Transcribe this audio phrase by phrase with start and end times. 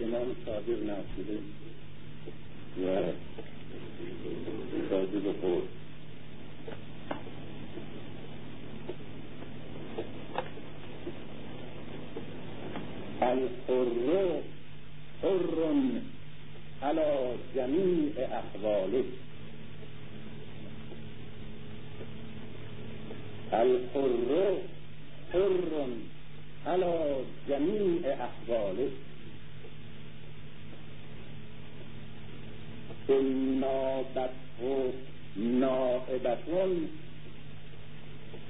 [0.00, 1.38] امام صادق نشده
[2.82, 3.12] و
[4.90, 5.68] صادق خود.
[13.22, 14.40] الحر
[15.22, 15.60] حر
[16.82, 19.04] على جمیع احواله.
[23.52, 24.56] الحر
[25.32, 25.86] حر
[26.66, 29.07] على جمیع احواله.
[33.10, 34.92] ان نابته
[35.36, 36.88] نائبتون.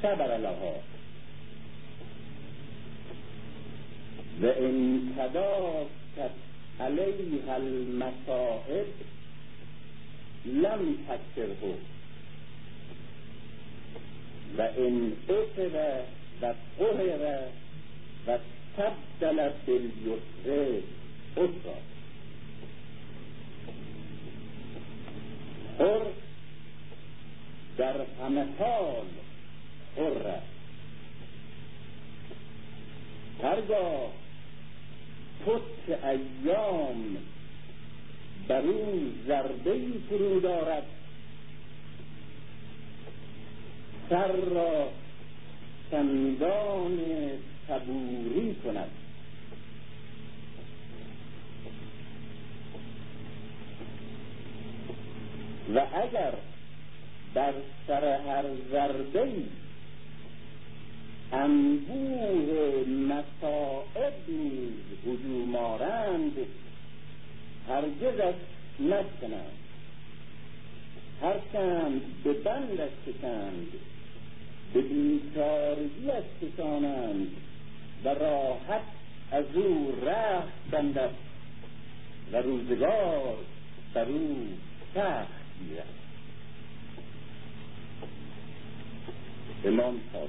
[0.02, 0.74] صبر لها
[4.42, 6.34] و ان تدارکت
[6.80, 8.86] علیها المصائب
[10.44, 11.74] لم تکره
[14.58, 16.02] و ان اثر
[16.42, 17.42] و قهر
[18.26, 18.38] و
[18.76, 20.82] تبدل بالیسر
[21.36, 21.97] اخرى
[25.78, 26.02] حر
[27.78, 29.06] در همه حال
[29.96, 30.58] حر است.
[33.42, 34.10] هرگاه
[35.46, 37.16] پشت ایام
[38.48, 40.82] بر او ضربه ای فرو دارد
[44.10, 44.88] سر را
[45.90, 46.98] چندان
[47.68, 48.90] صبوری کند.
[55.74, 56.32] و اگر
[57.34, 57.52] بر
[57.86, 59.44] سر هر ضربه ای
[61.32, 64.72] انبوه مسائب نیز
[65.06, 66.32] هجوم آرند
[67.68, 68.34] هرگزش
[68.80, 69.58] نشکنند.
[71.22, 73.66] هرچند به بندش کشند
[74.74, 77.28] به بیچارگیش کشانند
[78.04, 78.82] و راحت
[79.32, 81.10] از او رخت بندد
[82.32, 83.36] و روزگار
[83.94, 84.48] بر او
[84.94, 85.86] سخت گیرد
[89.64, 90.28] امام صادق.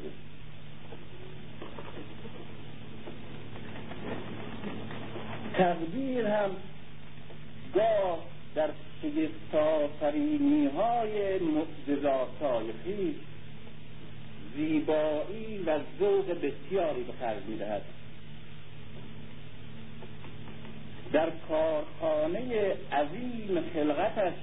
[5.54, 6.50] تقدیر هم
[7.74, 8.20] گاه
[8.56, 8.70] در
[9.02, 13.16] شگفتآفرینی های معجزات های خویش
[14.56, 17.81] زیبایی و ذوق بسیاری به خرج می‌دهد.
[21.14, 24.34] در کارخانه عظیم خلقتش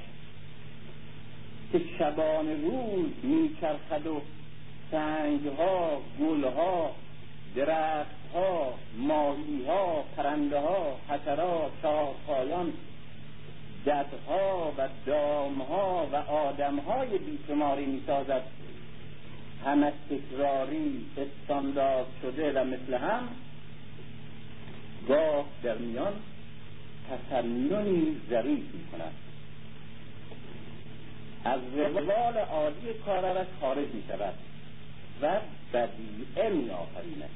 [1.79, 4.21] که شبان روز میچرخد و
[4.91, 6.91] سنگها گلها
[7.57, 12.73] درختها ماهیها پرنده ها حشرات شاخهایان
[13.87, 18.43] جدها و دامها و آدمهای بیشماری می‌سازد.
[19.65, 23.29] همه تکراری استاندارد شده و مثل هم
[25.09, 26.13] گاه در میان
[27.11, 29.26] تسننی ظریف می کند
[31.47, 34.35] از روال عادی کارش خارج می شود
[35.23, 35.41] و
[35.73, 37.31] بدیعه می آفریند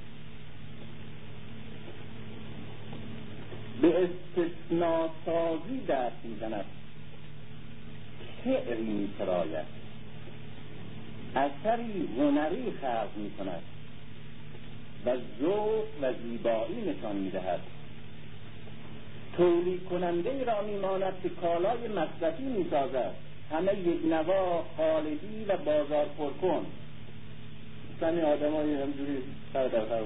[3.82, 6.64] به استثناسازی دست می زند
[8.44, 9.66] شعری می سراید
[11.36, 13.62] اثری هنری خلق می کند
[15.06, 17.60] و ذوق و زیبایی نشان می دهد
[19.36, 23.29] تولید کننده را میماند که کالای مصرفی می‌سازد.
[23.52, 26.66] همه یک نوا خالدی و بازار پرکن.
[27.96, 29.22] مثلا آدم های همجوری
[29.52, 30.02] سر در سر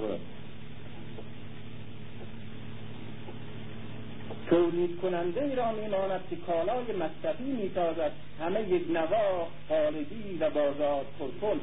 [4.51, 8.13] تولید کننده ای را میماند که کالای مصرفی می‌سازد.
[8.41, 11.61] همه یک نوا خالدی و بازار پرکن.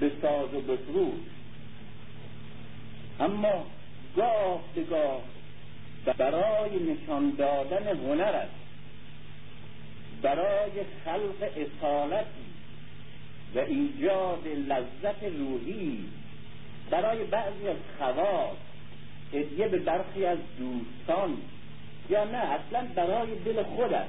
[0.00, 1.14] به ساز و بفروش.
[3.20, 3.66] اما
[4.16, 5.20] گاه به گاه
[6.18, 8.48] برای نشان دادن هنرت
[10.24, 10.70] برای
[11.04, 12.44] خلق اصالتی
[13.54, 16.04] و ایجاد لذت روحی
[16.90, 18.56] برای بعضی از خواص
[19.32, 21.36] هدیه به برخی از دوستان
[22.10, 24.06] یا نه اصلا برای دل خودت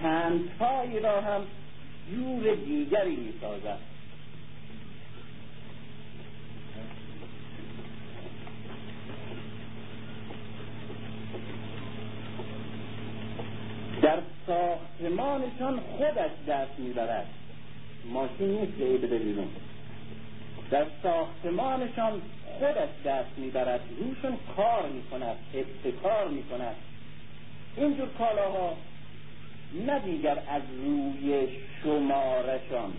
[0.00, 1.46] چند تایی را هم
[2.10, 3.78] جور دیگری می‌سازد.
[14.02, 17.26] در ساختمانشان خودش دست می‌برد.
[18.04, 19.48] ماشین نیست که بده بیرون.
[20.70, 22.20] در ساختمانشان
[22.58, 23.80] خودش دست می‌برد.
[23.98, 26.76] روشون کار می‌کند ابتکار می‌کند.
[27.76, 28.76] اینجور کالاها
[29.86, 31.48] نه دیگر از روی
[31.82, 32.92] شمارشان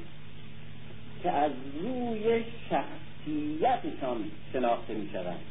[1.24, 1.51] که از
[1.81, 5.42] روی شخصیتشان شناخته می‌شوند.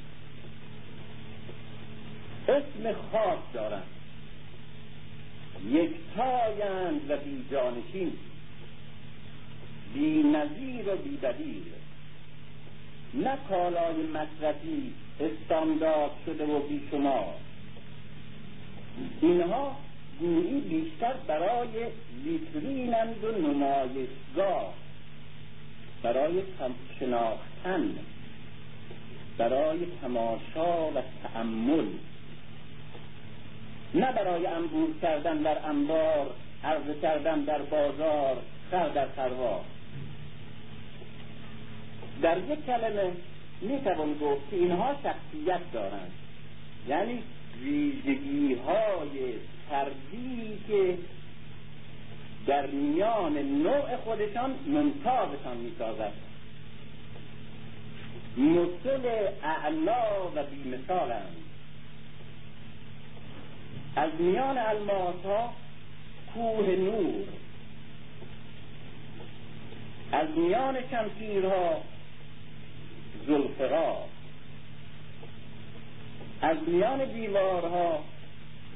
[2.48, 3.82] اسم خاص دارند.
[5.66, 8.12] یکتایند و بی جانشین
[9.94, 11.62] بی نظیر و بی بدیر
[13.14, 17.34] نه کالای مصرفی استاندارد شده و بی شما
[19.20, 19.76] اینها
[20.20, 21.68] گویی بیشتر برای
[22.24, 24.74] ویترینند و نمایشگاه
[26.02, 26.42] برای
[26.98, 27.94] شناختن
[29.38, 31.86] برای تماشا و تأمل.
[33.94, 36.30] نه برای انبوه کردن در انبار
[36.64, 38.36] عرضه کردن در بازار
[38.70, 39.60] خر در خروار
[42.22, 43.12] در یک کلمه
[43.60, 46.12] می توان گفت که اینها شخصیت دارند.
[46.88, 47.22] یعنی
[47.62, 49.34] ویژگی های
[49.70, 50.98] فردی که
[52.46, 56.12] در میان نوع خودشان ممتازشان می سازد
[58.36, 59.00] مثل
[59.42, 61.39] اعلا و بیمثالند.
[63.96, 65.52] از میان الماس ها
[66.34, 67.24] کوه نور.
[70.12, 71.82] از میان شمشیرها
[73.26, 74.04] زلفقار
[76.42, 78.04] از میان دیوارها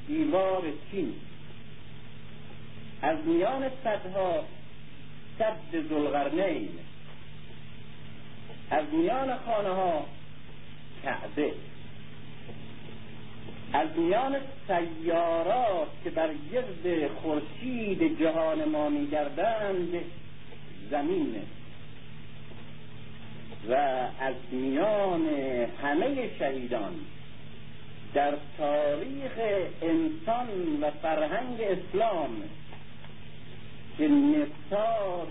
[0.07, 1.15] دیوار چین.
[3.03, 4.45] از میان صدها
[5.39, 6.69] صد زلغرنین
[8.71, 10.07] از میان خانه ها
[11.03, 11.53] کعبه.
[13.75, 14.37] از میان
[14.67, 19.95] سیارات که بر گرد خورشید جهان ما میگردند
[20.91, 21.37] زمین.
[23.69, 23.75] و
[24.21, 25.29] از میان
[25.83, 26.93] همه شهیدان
[28.15, 29.33] در تاریخ
[29.83, 30.49] انسان
[30.83, 32.43] و فرهنگ اسلام
[33.99, 35.29] که نصار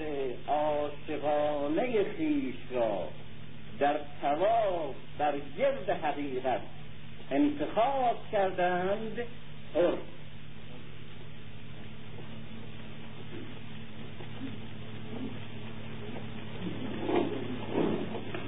[0.48, 3.08] عاشقانه خیش را
[3.80, 6.62] در تواف بر گرد حقیقت
[7.32, 9.20] انتخاب کردند.
[9.76, 9.94] حر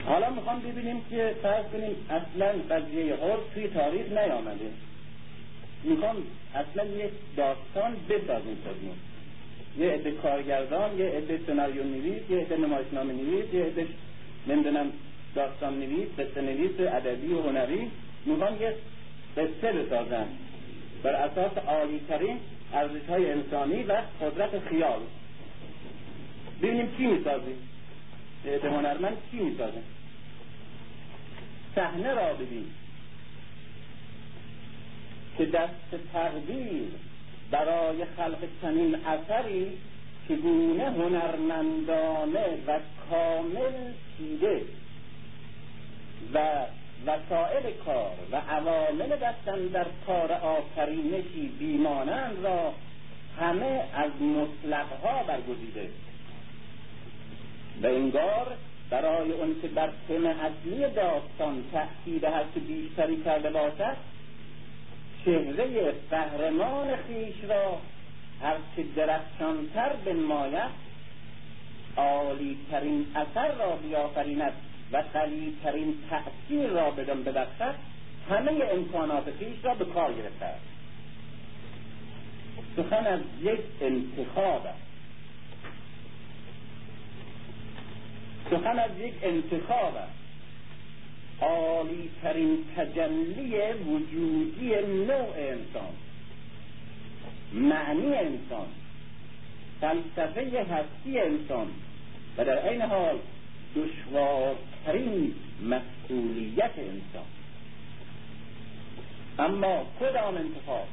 [0.06, 4.72] حالا می‌خوام ببینیم که فرض کنیم اصلا قضیه حر توی تاریخ نیامده.
[5.84, 6.16] می‌خوام
[6.56, 8.96] اصلا یک داستان بسازیم خودمون
[9.80, 13.88] یه عده کارگردان یه عده سناریو نویس یه عده نمایشنامه نویس یه عده
[14.48, 14.92] نمی‌دونم
[15.36, 17.92] داستان نویس قصه نویس ادبی و هنری.
[18.26, 18.76] می‌خوام یه
[19.38, 20.28] قصه بسازن.
[21.04, 22.40] بر اساس عالی ترین
[22.74, 25.00] ارزش های انسانی و قدرت خیال.
[26.62, 27.70] ببینیم چی می‌سازیم
[28.44, 29.82] به هنرمند چی می‌سازه؟
[31.76, 32.66] صحنه را ببین.
[35.38, 36.88] که دست تقدیر
[37.52, 39.78] برای خلق چنین اثری
[40.28, 42.80] چگونه هنرمندانه و
[43.10, 44.62] کامل چیده
[46.34, 46.66] و
[47.06, 52.74] وسائل کار و عوامل دستن در کار آفرینشی بیمانند را
[53.40, 55.90] همه از مطلقها برگزیده.
[57.84, 58.58] و انگار
[58.90, 63.98] برای اون که بر تم اصلی داستان تأکید هست بیشتری کرده باشد
[65.26, 67.78] چهره قهرمان خیش را
[68.42, 70.86] هرچه درخشانتر بنماید
[71.98, 74.54] عالیترین اثر را بیافریند.
[74.92, 77.76] و قلیترین تأثیر را بدان ببخشد
[78.30, 80.66] همه امکانات خیش را به کار گرفته است.
[82.76, 84.86] سخن از یک انتخاب است.
[88.50, 90.26] سخن از یک انتخاب است.
[91.42, 94.70] عالی ترین تجلی وجودی
[95.08, 95.94] نوع انسان
[97.54, 98.68] معنی انسان
[99.82, 101.68] فلسفه هستی انسان
[102.38, 103.16] و در این حال
[104.86, 107.26] دشوارترین مسئولیت انسان.
[109.40, 110.88] اما کدام انتخاب؟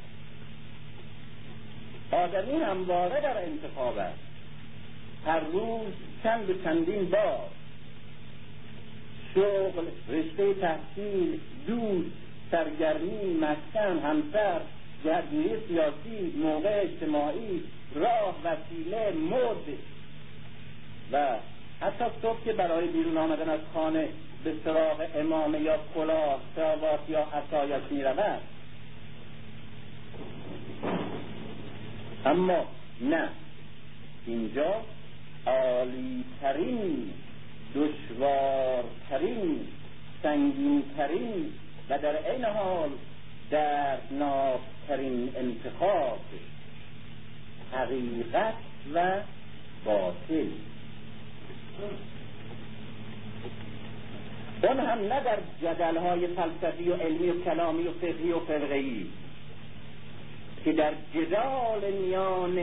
[2.13, 4.19] آدمی همواره در انتخاب است.
[5.27, 7.49] هر روز چند و چندین بار.
[9.35, 12.11] شغل رشته تحصیل دوست
[12.51, 14.61] سرگرمی مسکن همسر
[15.05, 17.63] جهتگیری سیاسی موقع اجتماعی
[17.95, 19.79] راه وسیله مد
[21.13, 21.37] و
[21.83, 24.09] حتی صبح که برای بیرون آمدن از خانه
[24.45, 28.41] به سراغ امامه یا کلاه سراوات یا عصایش می رود
[32.27, 32.67] اما
[33.01, 33.29] نه.
[34.27, 34.75] اینجا
[35.47, 37.11] عالیترین
[37.75, 39.61] دشوارترین
[40.23, 41.53] سنگینترین
[41.91, 42.91] و در عین حال
[43.51, 46.21] دردناکترین انتخاب
[47.73, 48.55] حقیقت
[48.95, 49.21] و
[49.85, 50.47] باطل.
[54.63, 59.07] اون هم نه در جدل های فلسفی و علمی و کلامی و فقهی و فرقهی
[60.65, 62.59] که در جدال میان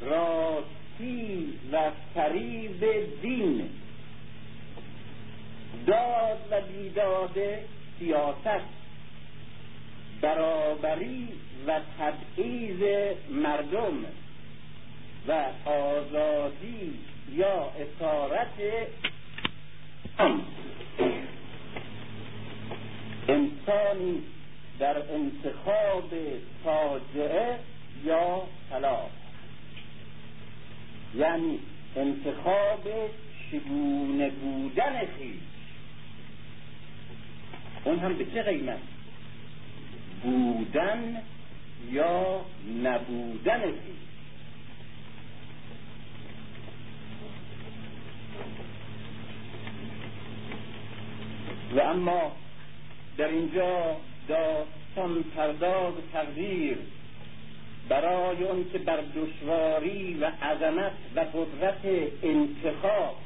[0.00, 2.84] راستی و فریب
[3.22, 3.68] دین
[5.86, 7.38] داد و بیداد
[7.98, 8.64] سیاست
[10.20, 11.28] برابری
[11.66, 14.04] و تبعیض مردم
[15.28, 16.94] و آزادی
[17.32, 18.88] یا اسارت
[23.28, 24.22] انسانی
[24.78, 26.10] در انتخاب
[26.64, 27.58] فاجعه
[28.04, 29.10] یا طلاق.
[31.14, 31.58] یعنی
[31.96, 32.88] انتخاب
[33.50, 35.42] چگونه بودن خیش.
[37.84, 38.78] اون هم به چه قیمت؟
[40.22, 41.22] بودن
[41.90, 42.44] یا
[42.82, 44.13] نبودن خیش.
[51.74, 52.32] و اما
[53.16, 53.96] در اینجا
[54.28, 56.76] داستان پرداز تقدیر
[57.88, 63.16] برای اون که بر دشواری و عظمت و قدرت انتخاب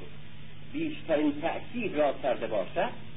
[0.73, 3.09] بیشترین تأکید را کرده باشد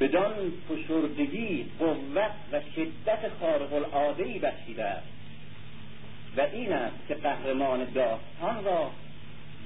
[0.00, 5.06] بدان فشردگی قوت و شدت خارق العاده بخشیده است.
[6.36, 8.90] و این است که قهرمان داستان را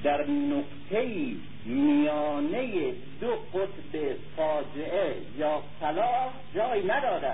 [0.03, 1.33] در نقطه
[1.65, 7.33] میانه دو قطب فاجعه یا صلاح جای نداده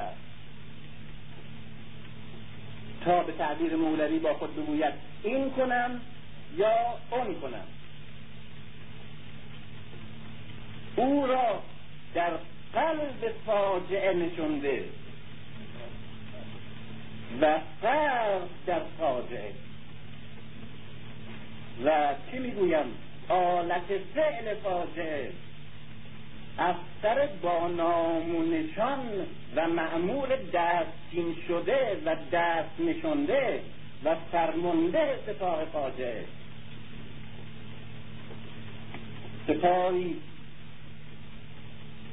[3.04, 6.00] تا به تعبیر مولوی با خود بگوید این کنم
[6.56, 6.76] یا
[7.10, 7.66] اون کنم.
[10.96, 11.62] او را
[12.14, 12.30] در
[12.74, 14.84] قلب فاجعه نشونده
[17.40, 19.52] و فرق در فاجعه.
[21.84, 22.86] و چی می‌گویم؟
[23.28, 25.30] آلت فعل فاجعه
[26.58, 28.36] افسر با نام
[29.56, 33.60] و معمول دستچین شده و دست نشنده
[34.04, 36.24] و فرمانده سپاه فاجعه
[39.46, 40.16] سپاهی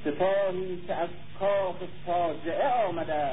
[0.06, 3.30] سپاهی که از کاخ فاجعه آمده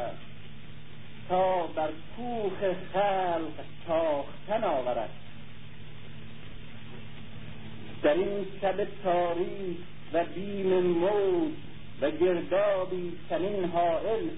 [1.28, 2.52] تا بر کوخ
[2.92, 5.10] خلق تاختن آورد.
[8.02, 9.76] در این شب تاریخ
[10.12, 11.52] و بیم موج
[12.00, 14.28] و گردابی چنین حائل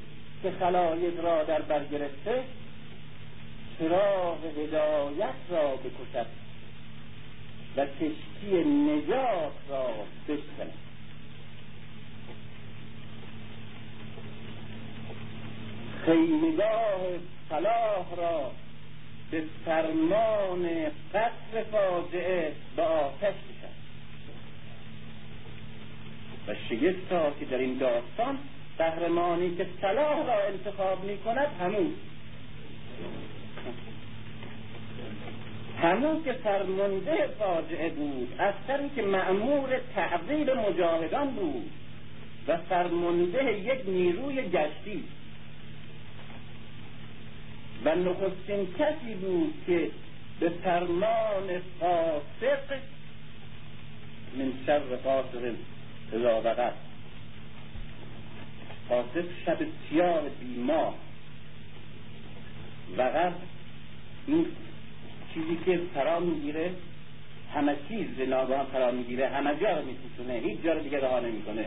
[0.42, 2.45] که خلایق را در بر گرفته
[3.78, 6.26] چراغ هدایت را بکشد
[7.76, 9.88] و کشتی نجات را
[10.28, 10.73] بشکند.
[16.07, 17.00] خیمگاه
[17.49, 18.50] صلاح را
[19.31, 20.69] به فرمان
[21.14, 23.35] قصر فاجعه به آتش
[26.49, 28.38] و شگفتا که در این داستان
[28.78, 31.94] قهرمانی که صلاح را انتخاب می کند همون
[35.82, 38.54] همون که فرمانده فاجعه بود از
[38.96, 41.70] که معمور تعذیب مجاهدان بود
[42.49, 45.04] و فرمانده یک نیروی گشتی.
[47.84, 49.90] و نخستین کسی بود که
[50.40, 52.78] به فرمان فاسق
[54.38, 55.54] من شر فاسق
[56.12, 56.73] اذا وقت
[58.88, 60.95] فاسق شب سیاه بیمار
[62.97, 63.33] وقت
[64.26, 64.47] این
[65.35, 66.71] چیزی که فرا می‌گیره
[67.54, 71.66] همه چیز ناگهان فرا می‌گیره همه جا رو میپوشونه هیچ جا رو دیگه رها نمی‌کنه.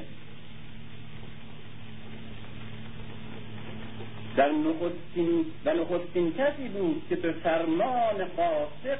[4.36, 9.00] در نخستین و نخستین کسی بود که به فرمان قاسق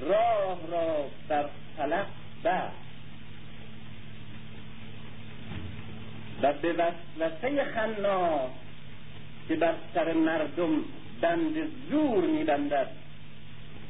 [0.00, 2.06] راه را در فلق
[2.44, 2.83] بست.
[6.44, 8.50] و به وسوسه خناس
[9.48, 10.84] که بر سر مردم
[11.20, 11.54] بند
[11.90, 12.88] زور میبندد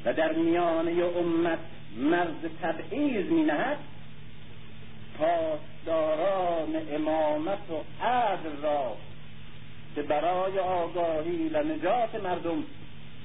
[0.05, 1.59] و در میانه امت
[1.97, 3.79] مرز تبعیض مینهد
[5.19, 8.97] پاسداران امامت و عدل را
[9.95, 12.65] که برای آگاهی و نجات مردم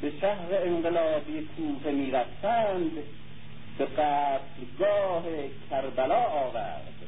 [0.02, 2.92] به شهر انقلابی کوفه می‌رفتند
[3.78, 5.24] به قتلگاه
[5.70, 6.99] کربلا آورد.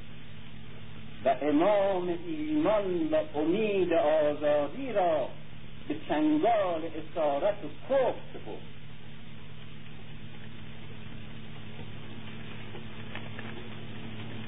[1.25, 5.27] و امام ایمان و امید آزادی را
[5.87, 8.71] به چنگال اسارت و کفر سپرد.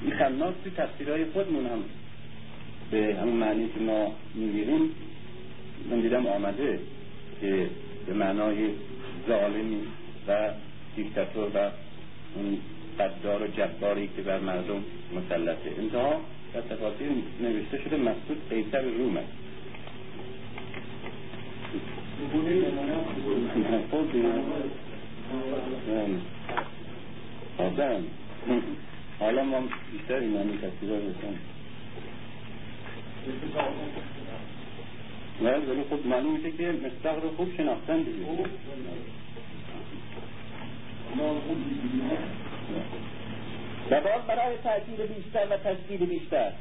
[0.02, 1.84] این خناس توی تفسیرهای خودمون هم
[2.90, 4.90] به همون معنی که ما می‌گیریم
[5.90, 6.78] من دیدم آمده
[7.40, 7.70] که
[8.06, 8.70] به معنای
[9.28, 9.80] ظالمی
[10.28, 10.50] و
[10.96, 11.70] دیکتاتور و
[12.34, 12.58] اون
[12.98, 14.84] قدار و جباری که بر مردم
[15.16, 15.70] مسلطه.
[15.78, 16.20] انتها
[16.54, 19.28] در تفاصیل نوشته شده مقصود قیصر روم است.
[27.58, 28.04] آدم.
[29.20, 31.38] حالا ما بیشتر این معنی کسی را بسن
[35.40, 38.26] ولی خب معلوم میشه که مستق رو خوب شناختن دیگه.
[43.90, 46.52] و باز برای تأکید بیشتر و تشکیل بیشتر.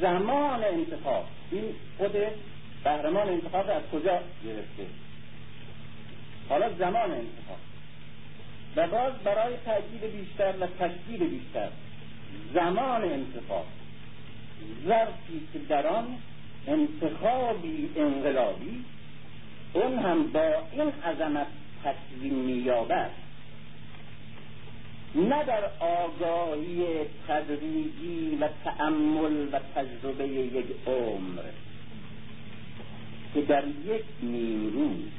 [0.00, 1.24] زمان انتخاب.
[1.50, 1.64] این
[1.98, 2.12] خود
[2.84, 4.86] قهرمان انتخاب از کجا گرفته؟
[6.48, 7.58] حالا زمان انتخاب.
[8.76, 11.68] و باز برای تأکید بیشتر و تشکیل بیشتر.
[12.54, 13.66] زمان انتخاب.
[14.86, 16.06] ظرفی که در آن
[16.66, 18.84] انتخابی انقلابی
[19.72, 21.46] اون هم با این عظمت
[21.84, 23.10] تصویم مییابد.
[25.14, 26.84] نه در آگاهی
[27.28, 31.42] تدریجی و تأمل و تجربه یک عمر
[33.34, 35.10] که در یک نیم روز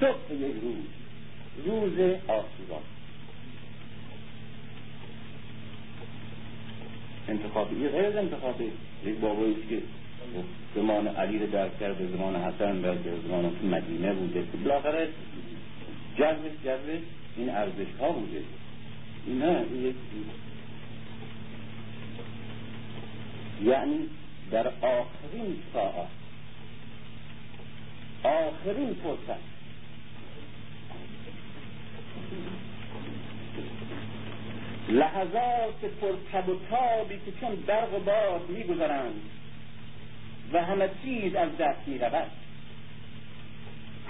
[0.00, 0.84] صبح یک روز
[1.66, 2.80] روز آسوبا
[7.28, 8.70] انتخابی غیر انتخابی.
[9.06, 9.82] یک بابایی که
[10.74, 14.40] زمان علی رو درک کرده زمان حسن درک زمان مدینه بوده.
[14.40, 15.08] که بالاخره
[16.18, 17.02] جذبش جذبش
[17.36, 18.42] این ارزش ها بوده
[19.26, 19.96] نه یک
[23.64, 24.08] یعنی
[24.50, 26.08] در آخرین ساعت
[28.22, 29.52] آخرین فرصت.
[34.88, 39.20] لحظات پر تب و تابی که چون برق و باد میگذرند
[40.52, 42.30] و همه چیز از دست می‌رود.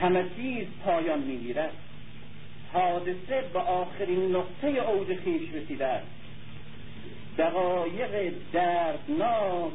[0.01, 1.73] همه چیز پایان می‌گیرد.
[2.73, 6.07] حادثه به آخرین نقطه اوج خیش رسیده است.
[7.39, 9.73] دقایق دردناک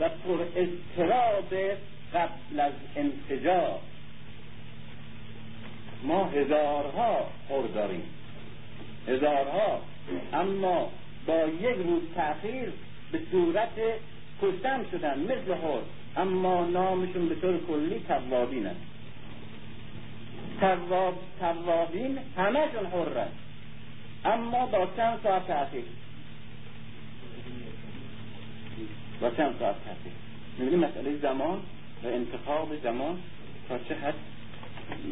[0.00, 1.54] و پر اضطراب
[2.14, 3.78] قبل از انفجار.
[6.02, 8.02] ما هزارها خور داریم.
[9.08, 9.80] هزارها.
[10.32, 10.90] اما
[11.26, 12.72] با یک روز تأخیر
[13.12, 13.78] به صورت
[14.42, 15.54] کشتن شدن مثل
[16.16, 18.89] اما نامشون به طور کلی توابین است.
[20.60, 23.28] تواب توابین همهشون حرن
[24.24, 25.84] اما با چند ساعت تأخیر
[29.20, 30.12] با چند ساعت تأخیر
[30.58, 31.58] می‌بینی مسئله زمان
[32.04, 33.18] و انتخاب زمان
[33.68, 34.14] تا چه حد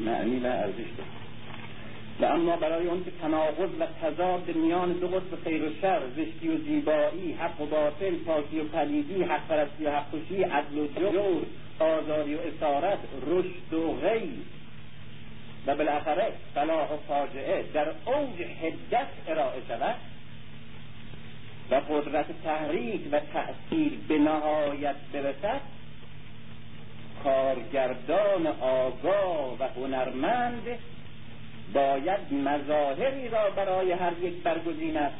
[0.04, 1.10] معنی و ارزش داره.
[2.20, 6.48] و اما برای اون که تناقض و تضاد میان دو قطب خیر و شر زشتی
[6.48, 10.14] و زیبایی حق و باطل پاکی و پلیدی حق پرستی و حق
[10.52, 11.42] عدل و جور
[11.78, 14.57] آزاری و اسارت رشد و غیر
[15.68, 19.94] و بالاخره صلاح و فاجعه در اوج حدت ارائه شود
[21.70, 25.60] و قدرت تحریک و تأثیر به نهایت برسد
[27.24, 30.62] کارگردان آگاه و هنرمند
[31.74, 35.12] باید مظاهری را برای هر یک برگزیند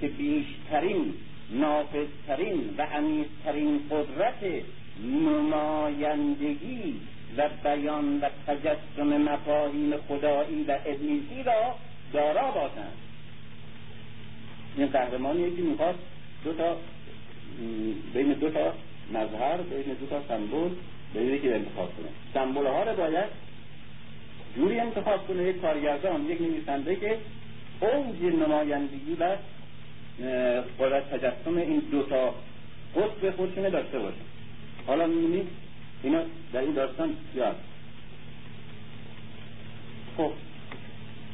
[0.00, 1.14] که بیشترین
[1.50, 4.62] نافذترین و عمیقترین قدرت
[5.02, 7.00] نمایندگی
[7.36, 11.74] و بیان و تجسم مفاهیم خدایی و ابلیسی را
[12.12, 12.92] دارا باشند
[14.76, 15.94] این قهرمانی که می‌خواد
[16.44, 16.76] دو تا
[18.14, 18.72] بین دو تا
[19.12, 20.70] مظهر بین دو تا سمبول
[21.14, 22.08] بین یکی انتخاب کنه.
[22.34, 23.46] سمبول ها رو باید
[24.56, 27.18] جوری انتخاب کنه یک کارگردان یک نویسنده که
[27.80, 29.36] اوج نمایندگی و
[30.80, 32.34] قدرت تجسم این دوتا
[32.96, 34.16] قطب خودشونه داشته باشه.
[34.86, 35.48] حالا می‌بینید
[36.02, 37.56] اینا در این داستان زیاد
[40.16, 40.32] خب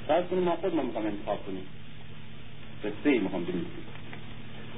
[0.07, 1.67] فرض کنیم ما خود ما می‌خوام انتخاب کنیم
[2.85, 3.87] قصه می‌خوام بنویسیم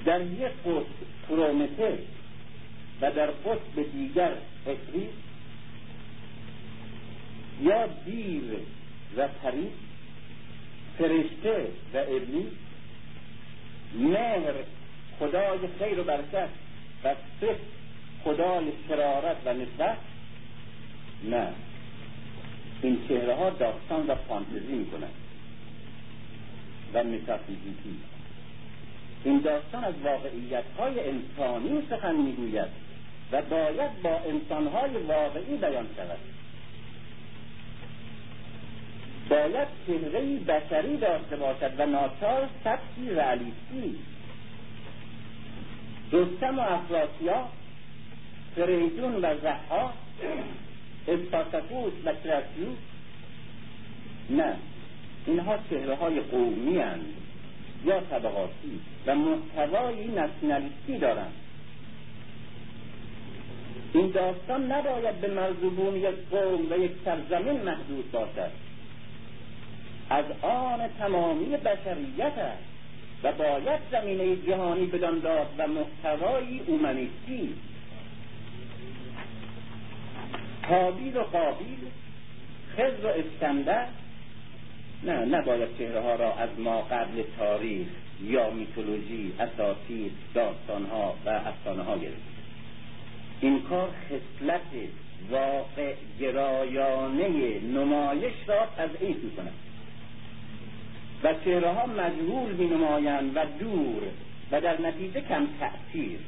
[0.04, 0.86] در یک قطب
[1.28, 1.92] پرومتر
[3.00, 4.32] و در قطب دیگر
[4.66, 5.10] افریز
[7.62, 8.42] یا دیو
[9.16, 9.68] و پری
[10.98, 12.52] فرشته و ابلیس
[13.94, 14.54] مهر
[15.18, 16.48] خدای خیر و برکت
[17.04, 17.83] و صفت
[18.24, 19.96] خدای شرارت و نسبت
[21.24, 21.48] نه.
[22.82, 25.08] این چهره ها داستان و فانتزی می‌کنن
[26.94, 27.98] و متافیزیکی.
[29.24, 32.68] این داستان از واقعیت های انسانی سخن می‌گوید
[33.32, 36.18] و باید با انسان های واقعی بیان شود.
[39.28, 43.98] باید چهره بشری داشته باشد و ناچار سبکی رعلیستی
[46.12, 47.48] رستم و افراسیا
[48.56, 49.92] فریدون و زحا
[51.08, 52.78] اسپارتاکوس و کراسیوس
[54.30, 54.56] نه
[55.26, 57.04] اینها چهره های قومی هند
[57.84, 61.32] یا طبقاتی و محتوایی نسیونالیستی دارند
[63.94, 68.50] این داستان نباید به مرزوبون یک قوم و یک سرزمین محدود باشد
[70.10, 72.64] از آن تمامی بشریت است
[73.22, 77.54] و باید زمینه جهانی بدان داد و محتوایی اومنیستی
[80.68, 81.78] حابیل و قابیل.
[82.76, 83.86] خضر و اسکندر.
[85.02, 87.86] نه نباید چهره ها را از ما قبل تاریخ
[88.22, 92.34] یا میتولوژی اساطیر داستانها و افسانه ها گرفت.
[93.40, 94.60] این کار خصلت
[95.30, 99.52] واقع گرایانه نمایش را تضعیف می کند
[101.22, 104.02] و چهره ها مجهول می نمایند و دور
[104.52, 106.18] و در نتیجه کم تأثیر.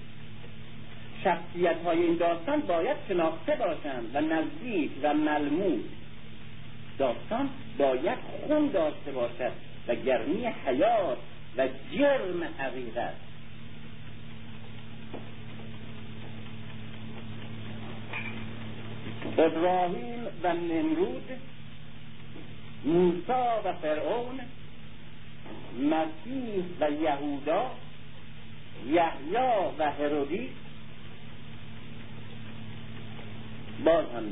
[1.24, 5.84] شخصیت های این داستان باید شناخته باشند و نزدیک و ملموس.
[6.98, 7.48] داستان
[7.78, 9.52] باید خون داشته باشد
[9.88, 11.18] و گرمی حیات
[11.56, 13.14] و جرم حقیقت.
[19.38, 21.30] ابراهیم و نمرود
[22.84, 24.40] موسا و فرعون
[25.80, 27.70] مسیح و یهودا
[28.86, 29.36] یحیی
[29.78, 30.65] و هرودیس
[33.84, 34.24] باز هم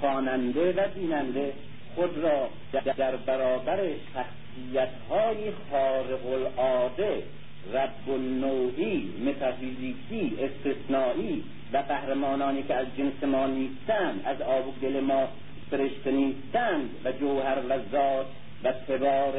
[0.00, 1.52] خواننده و بیننده
[1.94, 2.48] خود را
[2.96, 3.78] در برابر
[4.14, 7.22] شخصیت های خارق العاده
[7.72, 15.00] رب النوعی متافیزیکی استثنایی و قهرمانانی که از جنس ما نیستند از آب و دل
[15.00, 15.28] ما
[15.70, 18.26] فرشته نیستند و جوهر و ذات
[18.64, 19.32] و تبار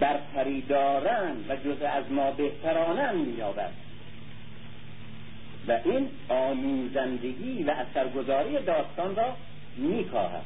[0.00, 3.70] برتری دارند و جز از ما بهترانند مییابد.
[5.68, 9.32] و این آموزندگی و اثرگذاری داستان را
[9.76, 10.44] میکاهد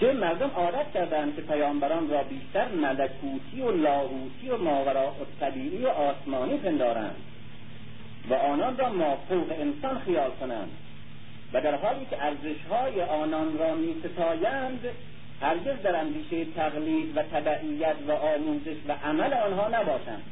[0.00, 5.84] چه مردم عادت کردند که پیامبران را بیشتر ملکوتی و لاهوتی و ماورا و طبیعی
[5.84, 7.16] و آسمانی پندارند
[8.30, 10.70] و آنان را مافوق انسان خیال کنند
[11.52, 14.80] و در حالی که ارزشهای آنان را میستایند
[15.40, 20.22] هرگز در اندیشه تقلید و تبعیت و آموزش و عمل آنها نباشند.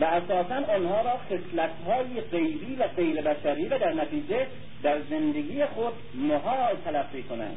[0.00, 4.46] و اساسا آنها را خصلتهای غیبی و غیر بشری و در نتیجه
[4.82, 7.56] در زندگی خود محال تلقی کنند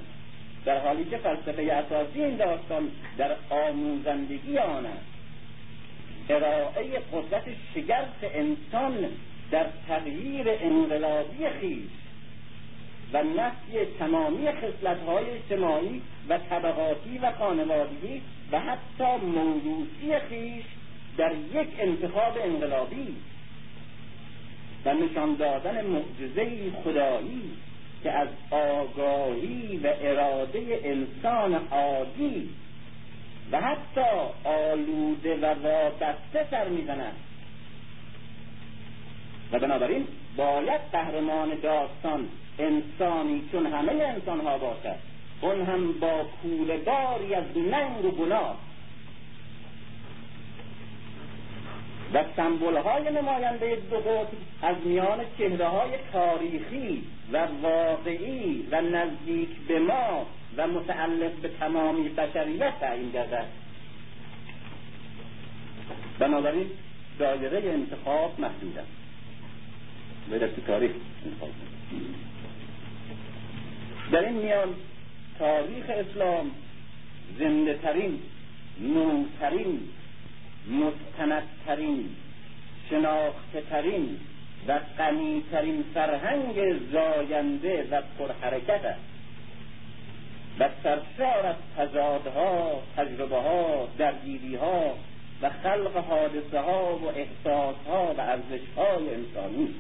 [0.66, 5.14] در حالی که فلسفه اساسی این داستان در آموزندگی آن است.
[6.30, 7.44] ارائه قدرت
[7.76, 9.10] شگرف انسان
[9.52, 11.90] در تغییر انقلابی خیش
[13.14, 20.64] و نفی تمامی خصلتهای اجتماعی و طبقاتی و خانوادگی و حتی موروثی خیش
[21.18, 23.16] در یک انتخاب انقلابی
[24.86, 27.52] و نشان دادن معجزه خدایی
[28.04, 32.50] که از آگاهی و اراده انسان عادی
[33.52, 34.02] و حتی
[34.44, 37.16] آلوده و وابسته سر می‌زنند
[39.52, 42.28] و بنابراین باید قهرمان داستان
[42.60, 44.96] انسانی چون همه انسان ها باشد.
[45.42, 48.58] اون هم با کولداری از ننگ و گناه.
[52.14, 54.28] و سمبول های نماینده دو قطب
[54.62, 60.26] از میان چهره های تاریخی و واقعی و نزدیک به ما
[60.58, 63.48] و متعلق به تمامی بشریت تعیین گردد.
[66.20, 66.68] بنابراین
[67.20, 69.04] دایره انتخاب محدود است.
[70.32, 70.92] در تاریخ
[71.26, 71.50] انتخاب
[74.12, 74.70] در این میان
[75.40, 76.52] تاریخ اسلام
[77.40, 78.20] زنده ترین
[78.80, 79.80] نوترین
[80.68, 82.10] مستندترین
[82.90, 84.20] شناخته ترین
[84.68, 86.56] و غنیترین فرهنگ
[86.92, 89.00] زاینده و پرحرکت است.
[90.60, 94.94] و سرشار از تضادها تجربه ها درگیری ها
[95.42, 99.76] و خلق حادثه ها و احساس ها و ارزش های انسانی.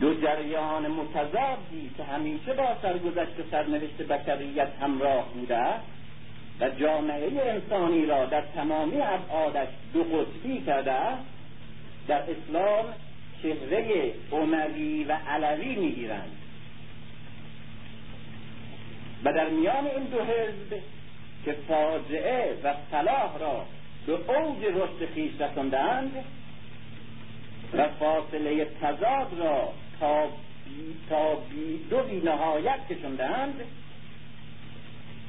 [0.00, 5.97] دو جریان متضادی که همیشه با سرگذشت سرنوشت بشریت همراه بوده است
[6.60, 11.24] و جامعه انسانی را در تمامی ابعادش دو قطبی کرده است
[12.08, 12.84] در اسلام
[13.42, 16.36] چهره عموی و علوی می‌گیرند.
[19.24, 20.82] و در میان این دو حزب
[21.44, 23.64] که فاجعه و صلاح را
[24.06, 26.24] به اوج رشد خویش رساندند
[27.72, 33.60] و فاصله تضاد را تا بی, تا بی دو بی نهایت کشندند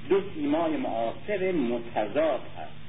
[0.09, 2.79] دو سیمای معاصر متضاد هست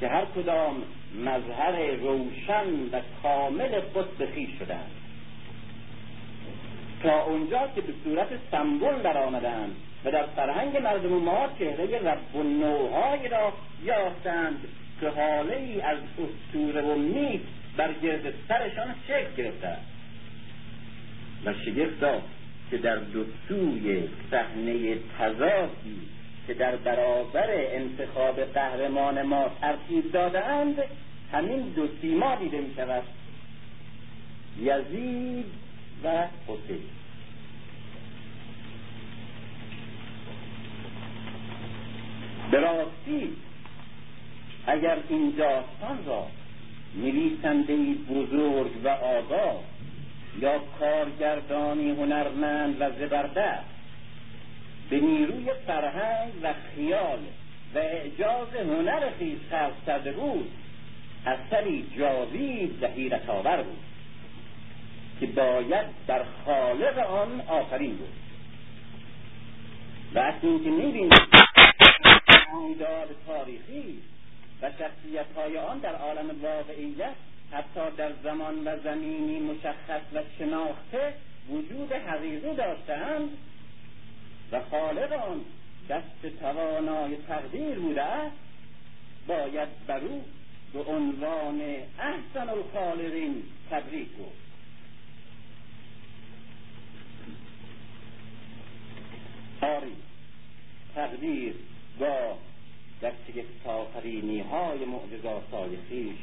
[0.00, 0.82] که هر کدام
[1.24, 4.90] مظهر روشن و کامل خود به خویش شدند
[7.02, 12.36] تا اونجا که به صورت سمبل در آمدند و در فرهنگ مردم ما چهره رب
[12.36, 13.52] و نوعهایی را
[13.84, 14.68] یافتند
[15.00, 17.40] که حاله ای از اسطوره و میت
[17.76, 19.76] بر گرد سرشان شکل گرفته
[21.44, 22.04] و شگفت
[22.72, 26.00] که در دو سوی صحنه تضادی
[26.46, 30.76] که در برابر انتخاب قهرمان ما ترتیب دادهاند
[31.32, 33.02] همین دو سیما دیده می شود
[34.60, 35.44] یزید
[36.04, 36.08] و
[36.48, 36.82] حسین.
[42.50, 43.36] به راستی
[44.66, 46.26] اگر این داستان را
[46.94, 47.76] نویسنده
[48.10, 49.71] بزرگ و آگاه
[50.40, 53.58] یا کارگردانی هنرمند و زبرده
[54.90, 57.18] به نیروی فرهنگ و خیال
[57.74, 60.50] و اعجاز هنر خیز خلق کرده بود
[61.26, 63.78] اثری جاوید و حیرت آور بود
[65.20, 68.12] که باید در خالق آن آفرین بود.
[70.14, 71.10] و اکنون که می‌بینیم
[73.26, 74.02] تاریخی
[74.62, 77.14] و شخصیت های آن در عالم واقعیت
[77.52, 81.14] حتی در زمان و زمینی مشخص و شناخته
[81.50, 83.30] وجود حقیقی داشتهاند
[84.52, 85.40] و خالق آن
[85.88, 88.36] دست توانای تقدیر بوده است
[89.26, 90.24] باید بر او
[90.72, 91.60] به عنوان
[91.98, 94.42] احسن الخالقین تبریک گفت.
[99.60, 99.96] آری
[100.94, 101.54] تقدیر
[101.98, 102.38] با
[103.00, 103.66] در شگفت
[104.50, 105.42] های معجزات
[105.88, 106.18] خویش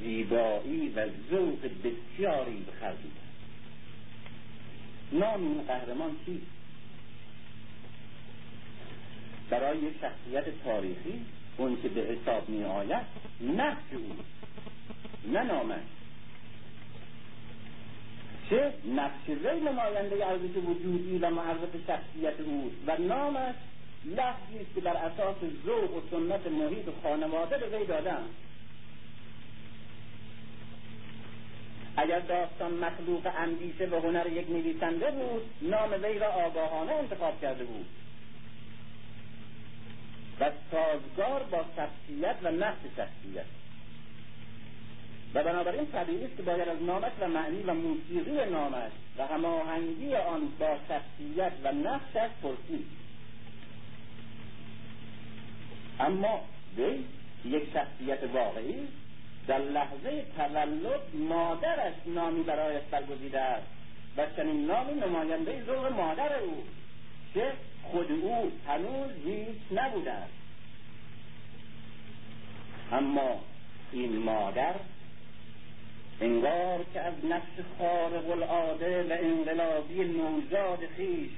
[0.00, 2.96] زیبایی و ذوق بسیاری به خرج
[5.12, 6.46] نام این قهرمان چیست؟
[9.50, 11.24] برای شخصیت تاریخی
[11.56, 13.06] اون که به حساب می آید
[13.40, 14.16] نقش او
[15.32, 15.82] نه نامش
[18.50, 23.54] چه نقش وی نماینده ارزش وجودی و معرف شخصیت او و نامش
[24.04, 27.86] لفظی است که بر اساس ذوق و سنت محیط و خانواده به وی
[31.96, 37.64] اگر داستان مخلوق اندیشه و هنر یک نویسنده بود نام وی را آگاهانه انتخاب کرده
[37.64, 37.86] بود.
[40.40, 43.44] و سازگار با شخصیت و نقش شخصیت.
[45.34, 50.14] و بنابراین طبیعی است که باید از نامش و معنی و موسیقی نامش و هماهنگی
[50.14, 52.86] آن با شخصیت و نقشش پرسید.
[56.00, 56.40] اما
[56.76, 57.04] وی
[57.44, 58.88] یک شخصیت واقعی
[59.46, 63.66] در لحظه تولد مادرش نامی برایش برگزیده است
[64.16, 66.64] و چنین نامی نماینده ذوق مادر او
[67.34, 67.52] که
[67.82, 70.32] خود او هنوز هیچ نبوده است.
[72.92, 73.40] اما
[73.92, 74.74] این مادر
[76.20, 81.30] انگار که از نقش خارق العاده و انقلابی نوزاد خیش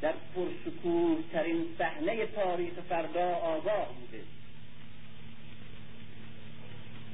[0.00, 4.37] در پرشکوه ترین صحنه تاریخ فردا آگاه بوده.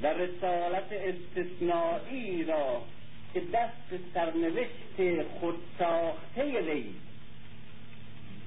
[0.04, 2.82] و رسالت استثنایی را
[3.34, 6.84] که دست سرنوشت خود ساخته وی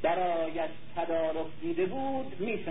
[0.02, 2.64] برایش تدارک دیده بود می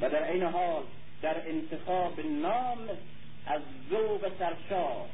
[0.00, 0.82] و در این حال
[1.22, 2.78] در انتخاب نام
[3.46, 5.06] از ذوق سرشار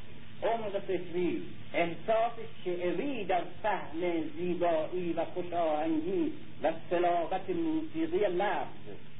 [0.42, 1.42] عمق فکری
[1.75, 2.33] احساس
[2.64, 9.12] شعری در فهم زیبایی و خوشاهنگی و سلاقت موسیقی لفظ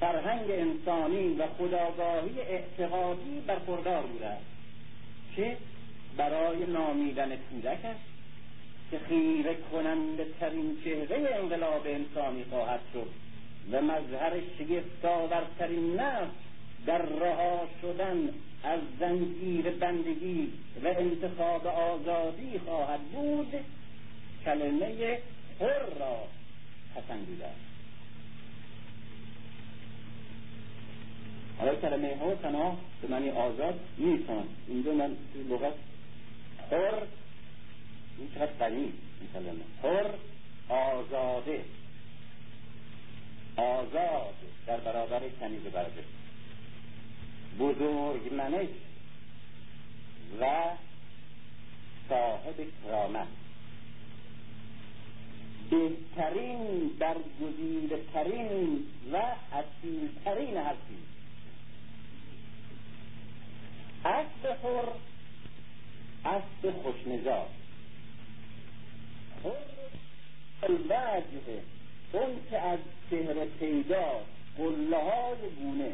[0.00, 4.36] فرهنگ انسانی و خداگاهی اعتقادی برخوردار بوده
[5.36, 5.56] که
[6.16, 7.96] برای نامیدن کودکش
[8.90, 13.10] که خیره کننده ترین چهره انقلاب انسانی خواهد شد
[13.72, 16.30] و مظهر شگفتآورترین نفس
[16.86, 18.28] در رها شدن
[18.64, 20.52] از زنجیر بندگی
[20.84, 23.54] و انتخاب آزادی خواهد بود
[24.44, 25.18] کلمه
[25.60, 26.18] حر را
[26.94, 27.77] پسندیده است.
[31.58, 35.74] حالا کلمه حر تنها به معنی آزاد نیستن اینجا من توی لغت
[36.70, 37.02] حر
[38.18, 38.92] این چقدر قوی این
[39.34, 39.64] کلمه.
[40.68, 41.64] آزاده.
[43.56, 44.34] آزاد
[44.66, 46.04] در برابر کنیز برده
[47.58, 48.68] بزرگ منش
[50.40, 50.46] و
[52.08, 53.26] صاحب کرامت.
[55.70, 59.16] بهترین برگزیده ترین و
[59.52, 60.56] اصیل ترین
[64.04, 64.88] اسب خور
[66.24, 67.48] اسب خوشنجات
[69.42, 69.52] خور
[70.62, 71.62] الوجه
[72.12, 72.78] اون که از
[73.10, 74.20] چهره پیدا
[74.58, 75.92] قله های گونه.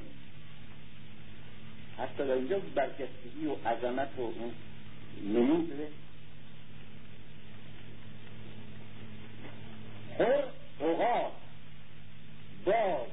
[1.99, 4.53] حتی در اینجا برجستگی و عظمت و اون
[5.23, 5.73] نمود
[10.19, 10.43] پر
[10.79, 11.33] اوقات
[12.65, 13.09] باز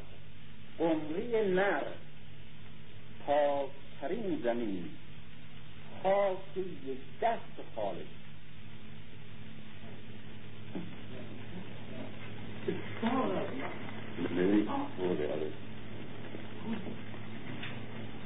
[0.79, 1.83] عمری نر.
[4.01, 4.83] پاکترین زمین.
[6.03, 7.97] خاک یک دست خالص.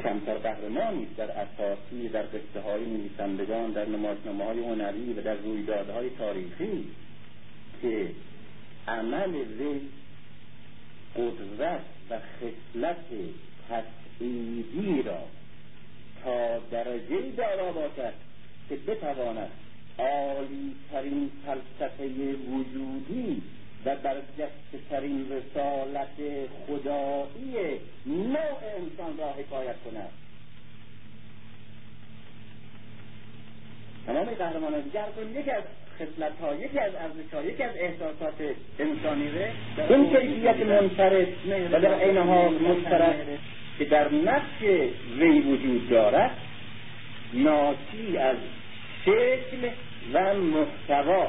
[0.04, 6.10] کمتر قهرمانی در اساسی در قصه های نویسندگان در نمایشنامه های هنری و در رویدادهای
[6.10, 6.86] تاریخی
[7.82, 8.12] که
[8.88, 9.82] عمل وی
[11.16, 13.06] قدرت و خصلت
[13.70, 15.20] تسعیدی را
[16.26, 18.14] تا درجه دارا باشد
[18.70, 19.52] که بتواند
[20.00, 23.42] عالی ترین فلسفه وجودی
[23.86, 30.10] و برجسته ترین رسالت خدایی نوع انسان را حکایت کند.
[34.06, 35.64] تمام قهرمانان دیگر کن یکی از
[36.00, 38.34] خصلت ها یکی از ارزش ها یکی از احساسات
[38.80, 39.52] انسانی ره
[39.90, 41.28] این کیفیت منفرد
[41.72, 43.16] و در عین حال مشترک.
[43.80, 44.62] که در نفس
[45.20, 46.32] وی وجود دارد
[47.34, 48.38] ناشی از
[49.06, 49.70] شکل
[50.14, 51.28] و محتوا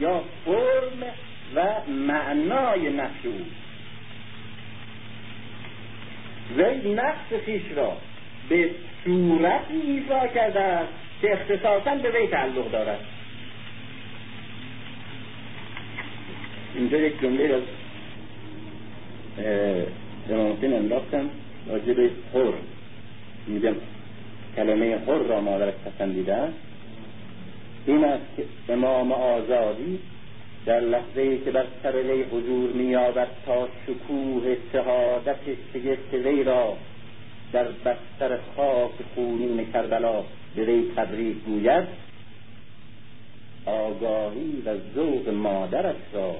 [0.00, 1.04] یا فرم
[1.54, 3.46] و معنای نقش او.
[6.56, 7.96] وی نقش خیش را
[8.48, 8.70] به
[9.04, 10.80] صورتی ایفا کرده
[11.22, 13.00] که اختصاصا به وی تعلق دارد.
[16.74, 17.62] اینجا یک جمله از
[20.30, 21.30] امام حسین انداختم.
[21.68, 22.52] راجع به حر.
[23.46, 23.74] میگم
[24.56, 26.38] کلمه حر را مادرش پسندیده
[27.86, 29.98] این است که امام آزادی
[30.66, 35.36] در لحظه ای که بر سر وی حضور مییابد تا شکوه شهادت
[35.72, 36.76] شگفت وی را
[37.52, 40.24] در بستر خاک خونین کربلا
[40.56, 41.84] به وی تبریک گوید
[43.66, 46.36] آگاهی و ذوق مادرش را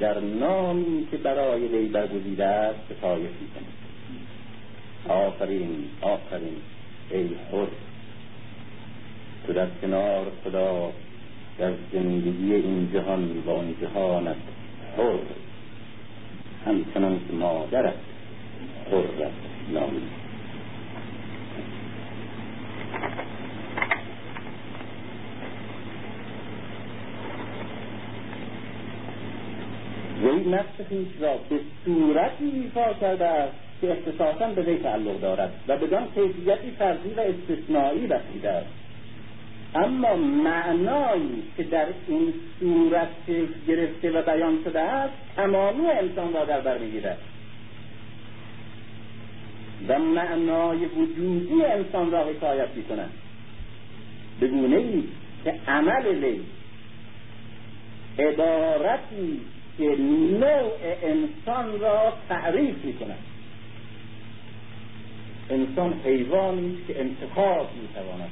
[0.00, 3.91] در نامی که برای وی برگزیده است ستایش می‌کند.
[5.08, 6.56] آفرین آفرین
[7.10, 7.66] ای حر
[9.46, 10.92] تو در کنار خدا
[11.58, 14.36] در زندگی این جهان و آن جهانت
[14.96, 15.18] حر
[16.66, 17.94] همچنان که مادرت
[18.90, 19.32] حرت
[19.72, 20.02] نامی
[30.22, 33.71] وی نفس خیش را به صورتی ایفا کرده است.
[33.82, 38.70] که اختصاصا به وی تعلق دارد و بدان کیفیتی فرضی و استثنایی بخشیده است.
[39.74, 43.08] اما معنایی که در این صورت
[43.68, 47.18] گرفته و بیان شده است تمامی انسان را در بر می‌گیرد.
[49.88, 53.10] و معنای وجودی انسان را حکایت می کند
[54.40, 55.02] به گونه ای
[55.44, 56.40] که عمل وی
[58.18, 59.40] عبارتی
[59.78, 59.96] که
[60.40, 63.31] نوع انسان را تعریف می کند
[65.52, 68.30] انسان حیوانی که انتخاب می تواند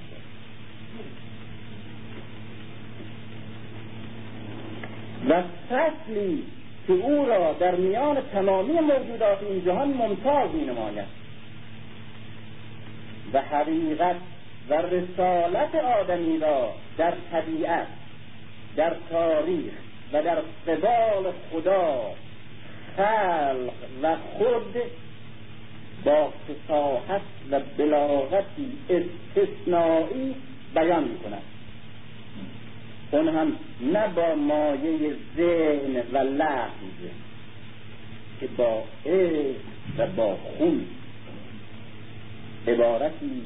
[5.29, 6.43] و فصلی
[6.87, 11.21] که او را در میان تمامی موجودات این جهان ممتاز می نماید
[13.33, 14.17] و حقیقت
[14.69, 17.87] و رسالت آدمی را در طبیعت
[18.77, 19.73] در تاریخ
[20.13, 22.01] و در قبال خدا
[22.97, 24.77] خلق و خود
[26.05, 30.35] با فساحت و بلاغتی استثنایی
[30.75, 31.43] بیان می کند
[33.11, 36.71] اون هم نه با مایه ذهن و لحظ
[38.41, 39.61] که با عشق
[39.99, 40.87] و با خون.
[42.69, 43.43] عبارتی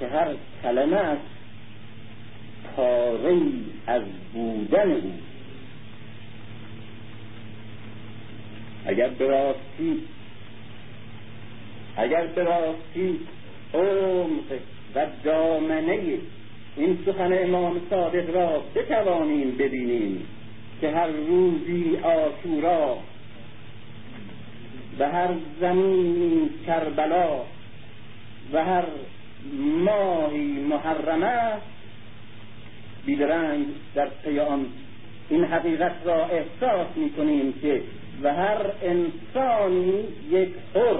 [0.00, 1.22] که هر کلمه است
[2.76, 3.40] پاره
[3.86, 5.12] از بودن او.
[8.86, 10.02] اگر به راستی
[11.96, 13.20] اگر به راستی
[13.74, 14.58] عمق
[14.94, 16.18] و دامنه
[16.76, 20.26] این سخن امام صادق را بتوانیم ببینیم
[20.80, 22.98] که هر روزی آشورا
[24.98, 25.28] و هر
[25.60, 27.40] زمینی کربلا
[28.52, 28.84] و هر
[29.84, 31.52] ماهی محرمه
[33.06, 34.66] بیدرنگ در پی آن
[35.28, 37.82] این حقیقت را احساس می کنیم که
[38.22, 40.98] و هر انسانی یک حر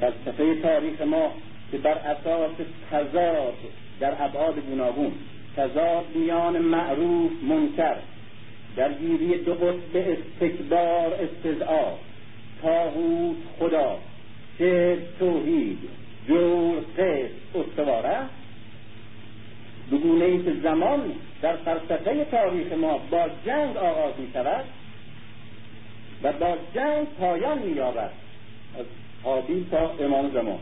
[0.00, 1.32] فلسفه تاریخ ما
[1.70, 2.50] که بر اساس
[2.90, 3.54] تضاد
[4.00, 5.12] در ابعاد گوناگون
[5.56, 7.96] تضاد میان معروف منکر
[8.76, 11.84] درگیری دو قطب استکبار استدعا
[12.62, 13.98] تاغوت خدا
[14.58, 15.78] شرک توحید
[16.28, 18.18] جور قسط استواره.
[19.90, 24.28] به ای که زمان در فلسفه تاریخ ما با جنگ آغاز می
[26.22, 27.80] و با جنگ پایان می
[29.24, 30.58] حابیل تا امام زمان.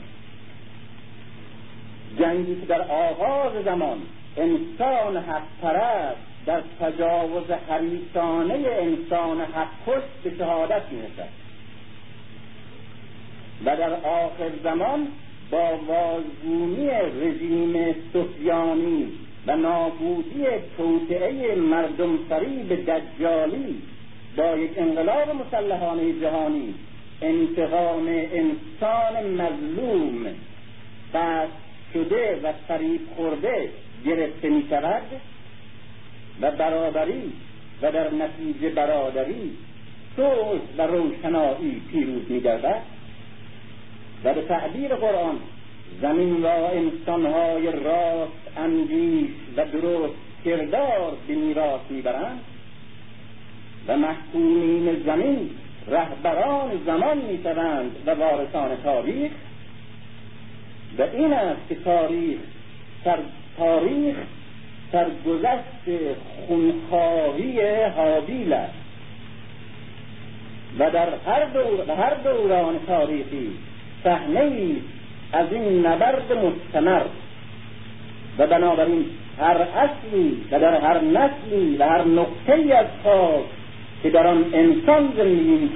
[2.18, 3.98] جنگی که در آغاز زمان
[4.36, 11.02] انسان حق پرست در تجاوز حریصانه انسان حق کش به شهادت می
[13.64, 15.08] و در آخر زمان
[15.50, 16.88] با واژگونی
[17.20, 19.12] رژیم سفیانی
[19.46, 20.44] و نابودی
[20.76, 22.16] توطعه مردم
[22.68, 23.82] به دجالی
[24.36, 26.74] با یک انقلاب مسلحانه جهانی
[27.22, 30.26] انتقام انسان مظلوم
[31.14, 31.48] قصد
[31.94, 33.70] شده و فریب خورده
[34.06, 35.02] گرفته می شود
[36.40, 37.32] و برابری
[37.82, 39.50] و در نتیجه برادری
[40.16, 42.82] صلح و روشنایی پیروز می گردد
[44.24, 45.38] و به تعبیر قرآن
[46.02, 50.14] زمین را انسانهای راست اندیش و درست
[50.44, 52.40] کردار به میراث می‌برند
[53.88, 55.50] و محکومین زمین
[55.88, 59.32] رهبران زمان می‌شوند و وارثان تاریخ
[60.98, 62.38] و این است که تاریخ
[63.04, 63.18] سر
[63.58, 64.16] تاریخ
[64.92, 66.14] سرگذشت
[66.46, 67.60] خونخواهی
[67.96, 68.74] حابیل است.
[70.78, 73.50] و در هر دور هر دوران تاریخی
[74.04, 74.72] صحنه
[75.32, 77.02] از این نبرد مستمر
[78.38, 79.04] و بنابراین
[79.38, 83.44] هر اصلی و در هر نسلی و هر نقطه از خاک
[84.02, 85.70] که در آن انسان زندگی می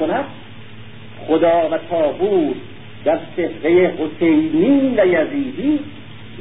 [1.27, 2.57] خدا و تابوت
[3.05, 5.79] در سفره حسینی و یزیدی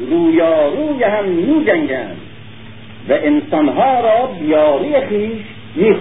[0.10, 2.18] رویاروی هم می جنگند
[3.10, 5.96] و انسانها را بیاری خیش می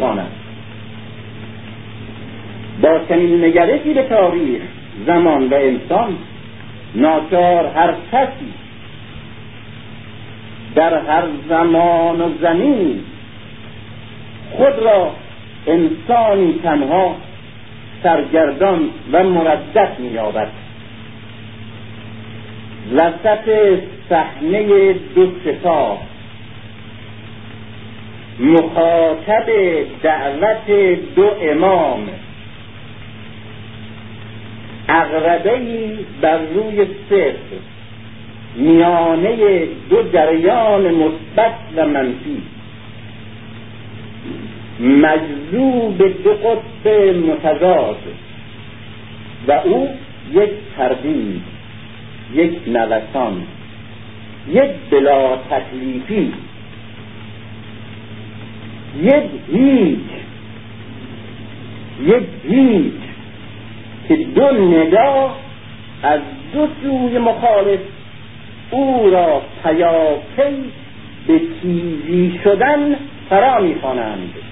[2.82, 4.62] با چنین نگرشی به تاریخ
[5.06, 6.16] زمان و انسان
[6.94, 8.52] ناچار هر کسی
[10.74, 13.00] در هر زمان و زمین
[14.50, 15.12] خود را
[15.68, 17.16] انسانی تنها
[18.02, 20.48] سرگردان و مردد مییابد.
[22.94, 23.50] وسط
[24.08, 25.98] صحنه دو سپاه
[28.40, 29.46] مخاطب
[30.02, 30.70] دعوت
[31.16, 32.08] دو امام
[34.88, 35.60] اغربه
[36.20, 37.56] بر روی صفر
[38.56, 42.42] میانه دو جریان مثبت و منفی.
[44.80, 47.96] مجذوب دو قطب متضاد.
[49.48, 49.88] و او
[50.32, 51.42] یک تردید
[52.34, 53.42] یک نوسان
[54.48, 56.32] یک بلا تکلیفی
[59.02, 59.98] یک هیچ
[62.02, 62.92] یک هیچ
[64.08, 65.36] که دو نگاه
[66.02, 66.20] از
[66.52, 67.80] دو سوی مخالف
[68.70, 70.72] او را پیاپی
[71.26, 72.96] به تیزی شدن
[73.30, 74.47] فرا می‌خوانند.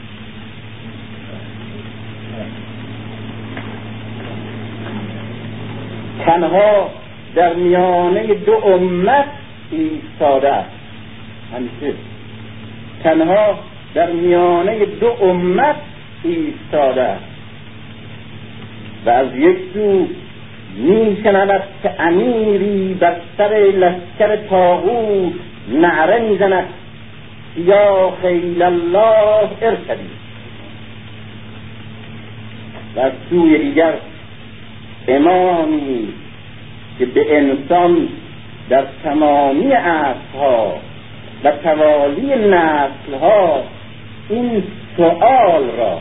[6.24, 6.90] تنها
[7.34, 9.24] در میانه دو امت
[9.70, 10.70] ایستاده است.
[11.54, 11.96] همیشه.
[13.04, 13.58] تنها
[13.94, 15.76] در میانه دو امت
[16.24, 17.24] ایستاده است.
[19.06, 20.08] و از یک سو
[20.76, 25.32] می شنود که امیری بر سر لشکر تاغوت
[25.68, 26.66] نعره می‌زند.
[27.56, 30.10] یا خیل الله ارکبی
[32.96, 33.94] و از سوی دیگر
[35.08, 36.08] امامی
[36.98, 38.08] که به انسان
[38.68, 40.74] در تمامی عصرها
[41.44, 43.62] و توالی نسلها
[44.28, 44.62] این
[44.96, 46.00] سؤال را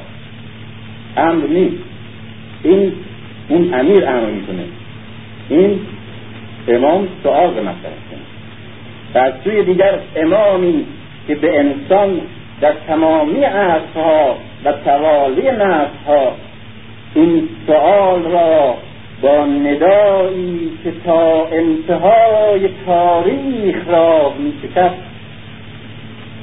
[1.17, 1.83] امر نیست.
[2.63, 2.93] این
[3.49, 4.63] اون امیر امر می‌کنه.
[5.49, 5.79] این
[6.67, 8.25] امام سؤال به مطرح کنه
[9.13, 10.85] و از سوی دیگر امامی
[11.27, 12.21] که به انسان
[12.61, 16.35] در تمامی عصرها و توالی نسلها
[17.15, 18.77] این سؤال را
[19.21, 24.53] با ندایی که تا انتهای تاریخ را می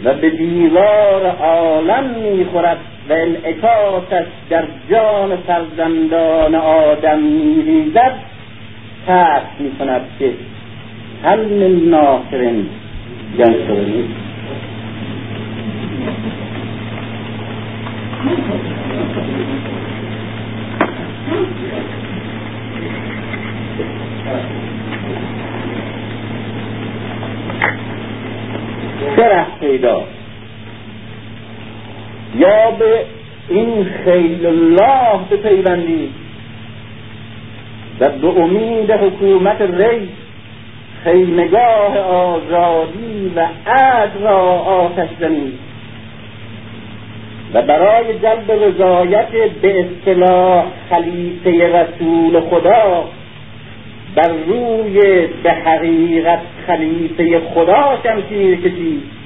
[0.05, 8.15] و به دیوار عالم می‌خورد و انعکاسش در جان فرزندان آدم میریزد
[9.07, 10.33] ترک می‌کند که
[11.25, 12.43] هل من ناصر
[13.39, 14.09] ینصرنی
[29.17, 29.29] سه
[29.73, 30.03] پیدا.
[32.37, 33.05] یا به
[33.49, 36.11] این خیل الله بپیوندید
[38.01, 40.09] و به امید حکومت ری
[41.05, 45.59] خیمگاه آزادی و عد را آتش زنید
[47.55, 49.29] و برای جلب رضایت
[49.63, 53.05] به اصطلاح خلیفه رسول خدا
[54.15, 59.22] بر روی به حقیقت خلیفه خدا شمشیر کشید.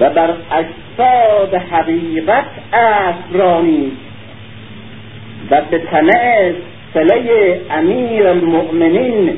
[0.00, 3.92] و بر اجساد حقیقت اسرانی
[5.50, 6.52] و به طمع
[6.94, 9.32] سله امیر المؤمنین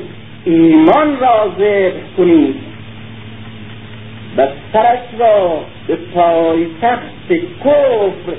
[0.45, 2.55] ایمان را ذبح کنید
[4.37, 8.33] و سرش را به پایتخت کفر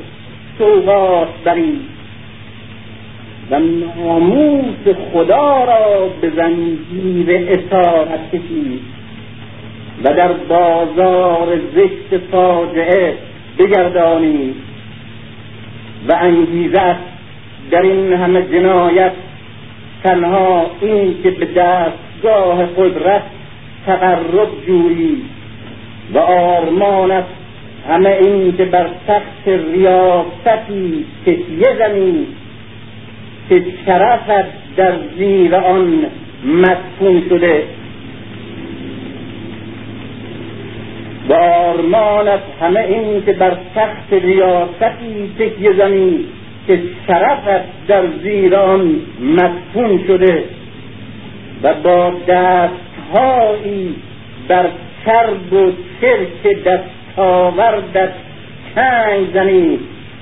[0.58, 1.80] سوقات برید
[3.50, 8.97] و ناموس خدا را به زنجیر اسارت کشید
[10.04, 13.14] و در بازار زشت فاجعه
[13.58, 14.54] بگردانید
[16.08, 16.96] و انگیزه
[17.70, 19.12] در این همه جنایت.
[20.04, 23.22] تنها این که به دستگاه قدرت
[23.86, 25.22] تقرب جویی
[26.14, 27.24] و آرمانت
[27.88, 32.26] همه این که بر تخت ریاستی تکیه زنی
[33.48, 36.06] که شرفت در زیر آن
[36.44, 37.62] مدفون شده.
[41.28, 46.24] و آرمانت همه این که بر تخت ریاستی تکیه زنی
[46.66, 50.44] که شرفت در زیران مدفون شده
[51.62, 53.94] و با دستهایی
[54.48, 54.66] بر
[55.06, 58.12] کرب و چرک دستاوردت
[58.74, 59.78] چنگ زنی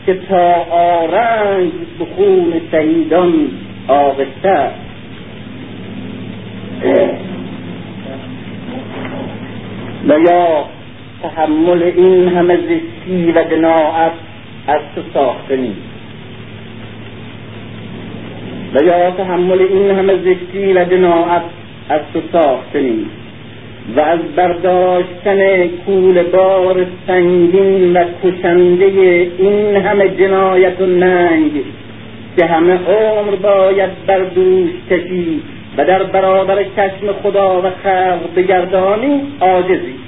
[0.07, 3.49] که تا آرنج به خون شهیدان
[3.89, 4.71] آغشته
[10.09, 10.65] و یا
[11.23, 14.12] تحمل این همه زشتی و دناعت
[14.67, 15.97] از تو ساخته نیست.
[18.75, 21.43] و یا تحمل این همه زشتی و جناعت
[21.89, 23.11] از تو ساخته نیست.
[23.97, 28.87] و از برداشتن کول بار سنگین و کشنده
[29.39, 31.53] این همه جنایت و ننگ
[32.39, 35.43] که همه عمر باید بر دوش کشی
[35.79, 40.06] و در برابر چشم خدا و خلق بگردانی عاجزی.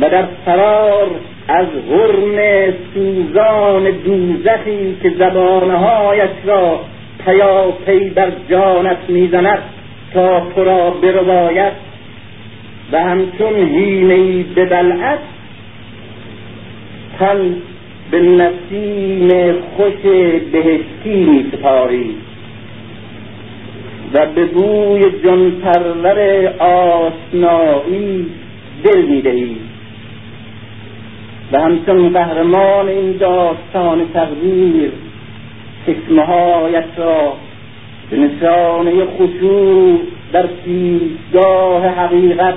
[0.00, 1.10] و در فرار
[1.48, 6.80] از غرم سوزان دوزخی که زبانهایش را
[7.24, 9.62] پیاپی بر جانت می‌زند
[10.14, 11.72] تا تو را برباید
[12.92, 15.18] و همچون هینهای به بلعت
[17.18, 17.56] تن
[18.10, 19.28] به نسیم
[19.76, 20.12] خوش
[20.52, 22.16] بهشتی می سپاری
[24.14, 28.26] و به بوی جان پرور آشنایی
[28.84, 29.22] دل می
[31.54, 34.92] و همچون قهرمان این داستان تقدیر
[35.86, 37.32] چشمهایت را
[38.10, 40.00] به نشانه خشوع
[40.32, 42.54] در پیشگاه حقیقت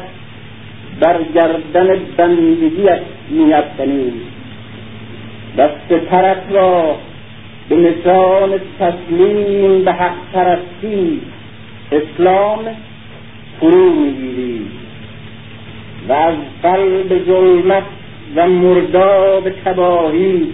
[0.99, 4.13] بر گردن بندگیت میافکنید
[5.57, 6.95] و سترت را
[7.69, 11.21] به نشان تسلیم به حق پرستی
[11.91, 12.59] اسلام
[13.59, 14.67] فرو می‌گیرید
[16.09, 17.96] و از قلب ظلمت
[18.35, 20.53] و مرداب تباهی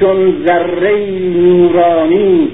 [0.00, 2.48] چون ذره نورانی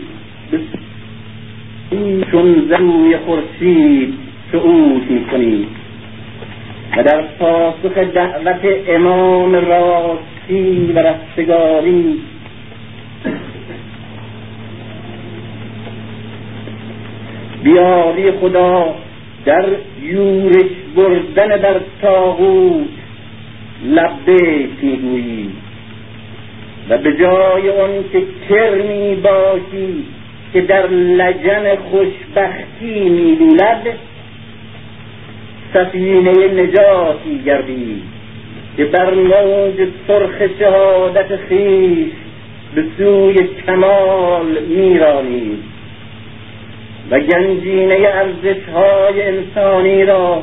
[2.30, 4.14] چون زروی خورشید
[4.52, 5.68] صعود می‌کنید
[6.96, 12.20] و در پاسخ دعوت امام راستی و رستگاری
[17.62, 18.94] بیاری خدا
[19.44, 19.64] در
[20.02, 23.01] یورش بردن در تاغوت
[23.84, 25.50] لبیک می‌گویی.
[26.88, 30.04] و به جای اون که کرمی باشی
[30.52, 33.98] که در لجن خوشبختی میلولد
[35.74, 38.02] سفینه نجاتی گردی
[38.76, 42.12] که بر موج سرخ شهادت خیش
[42.74, 45.58] به سوی کمال میرانی.
[47.10, 50.42] و گنجینه ارزش های انسانی را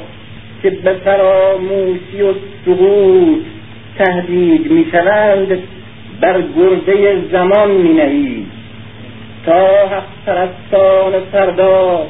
[0.64, 2.34] که به فراموشی و
[2.70, 3.42] سقوط
[3.98, 5.60] تهدید می شوند
[6.22, 8.48] بر گرده زمان می نهید
[9.46, 12.08] تا حق پرستان فردا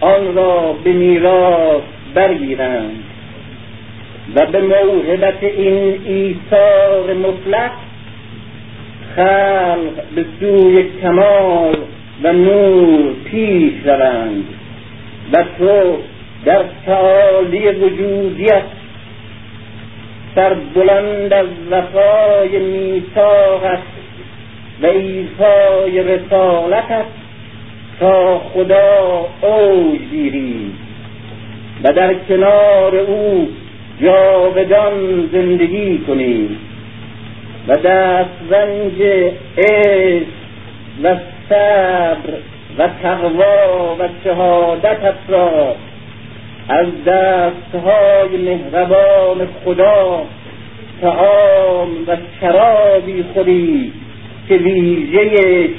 [0.00, 1.82] آن را به میراث
[2.14, 3.02] برگیرند.
[4.36, 7.70] و به موهبت این ایثار مطلق
[9.16, 11.76] خلق به سوی کمال
[12.22, 14.44] و نور پیش روند.
[15.32, 15.96] و تو
[16.44, 18.62] در تعالی وجودیت
[20.36, 23.78] سر بلند از وفای میثاقت
[24.82, 27.04] و ایفای رسالتت
[28.00, 30.72] تا خدا اوج گیری
[31.84, 33.48] و در کنار او
[34.02, 36.56] جاودان زندگی کنی
[37.68, 39.02] و دسترنج
[39.58, 40.26] عشق
[41.02, 41.16] و
[41.48, 42.32] صبر
[42.78, 45.74] و تقوا و شهادتت را
[46.68, 50.22] از دستهای مهربان خدا
[51.00, 53.92] تعام و شرابی خوری
[54.48, 55.30] که ویژه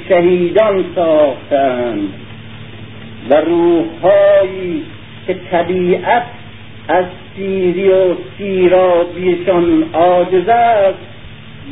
[0.08, 2.08] شهیدان ساختند
[3.30, 4.82] و روحهایی
[5.26, 6.22] که طبیعت
[6.88, 7.04] از
[7.36, 10.98] سیری و سیرابیشان عاجز است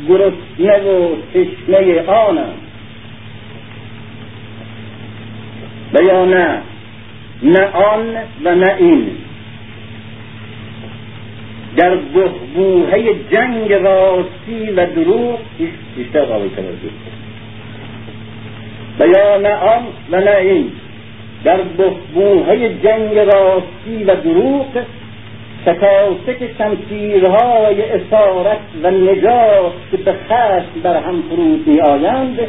[0.09, 2.57] گرسنه و تشنه آنند
[5.93, 6.61] و نه؟
[7.43, 9.07] نه آن و نه این.
[11.77, 15.39] در بهبوهه جنگ راستی و دروغ
[15.95, 16.91] بیشتر قابل توجه
[18.99, 20.71] و یا نه آن و نه این.
[21.43, 24.83] در بهبوهه جنگ راستی و دروغ
[25.65, 32.39] شکاسک شمشیرهای اسارت و نجات که به خشم بر هم فرود می آیند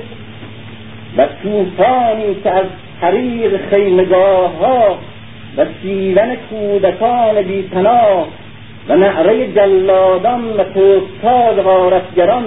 [1.16, 2.64] و توفانی که از
[3.00, 4.98] حریر خیمگاه ها
[5.56, 8.28] و سیون کودکان بیپناه
[8.88, 12.44] و نعره جلادان و توستاد غارتگران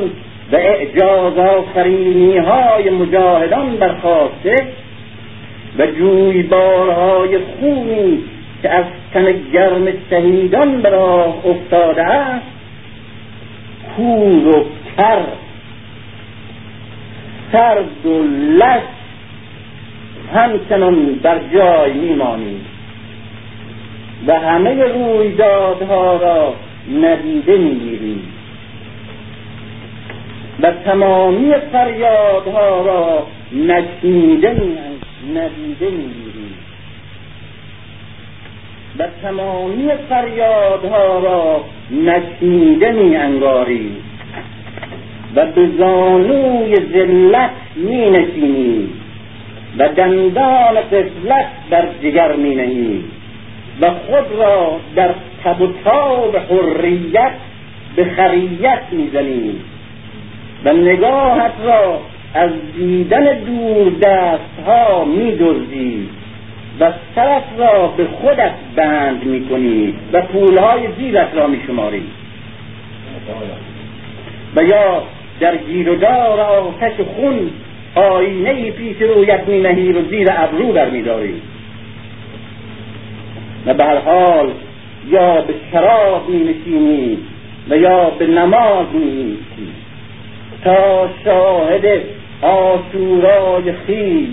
[0.52, 4.56] و اعجاز آفرینی های مجاهدان برخواسته
[5.78, 8.20] و جویبارهای خونی
[8.62, 12.46] که از تن گرم شهیدان به راه افتاده است
[13.96, 14.66] کور و
[14.98, 15.22] کر
[17.52, 18.24] سرد و
[18.58, 19.01] لش
[20.34, 22.62] همچنان در جای میمانید
[24.28, 26.54] و همه رویدادها را
[27.02, 28.24] ندیده می‌گیرید
[30.62, 34.62] و تمامی فریادها را نشنیده
[35.36, 36.32] ندیده می‌گیرید
[39.00, 44.12] و تمامی فریادها را نشنیده می انگارید
[45.36, 49.01] و به زانوی ذلت می نشینید
[49.78, 53.04] و دندان قفلت در جگر می نهید
[53.82, 57.32] و خود را در تب و تاب حریت
[57.96, 59.62] به خریت می‌زنید
[60.66, 62.00] و نگاهت را
[62.34, 65.32] از دیدن دور دست ها می
[66.80, 72.04] و سرت را به خودت بند می کنی و پولهای زیرت را می شماری
[74.56, 75.04] و یا
[75.40, 77.52] در گیردار آتش خون
[77.96, 81.42] آینه پیش رویت می نهی و زیر ابرو در می داری
[83.66, 84.52] و به هر حال
[85.10, 87.18] یا به شراب می نشینی
[87.70, 89.38] و یا به نماز می
[90.64, 92.02] تا شاهد
[92.42, 94.28] آشورای خیش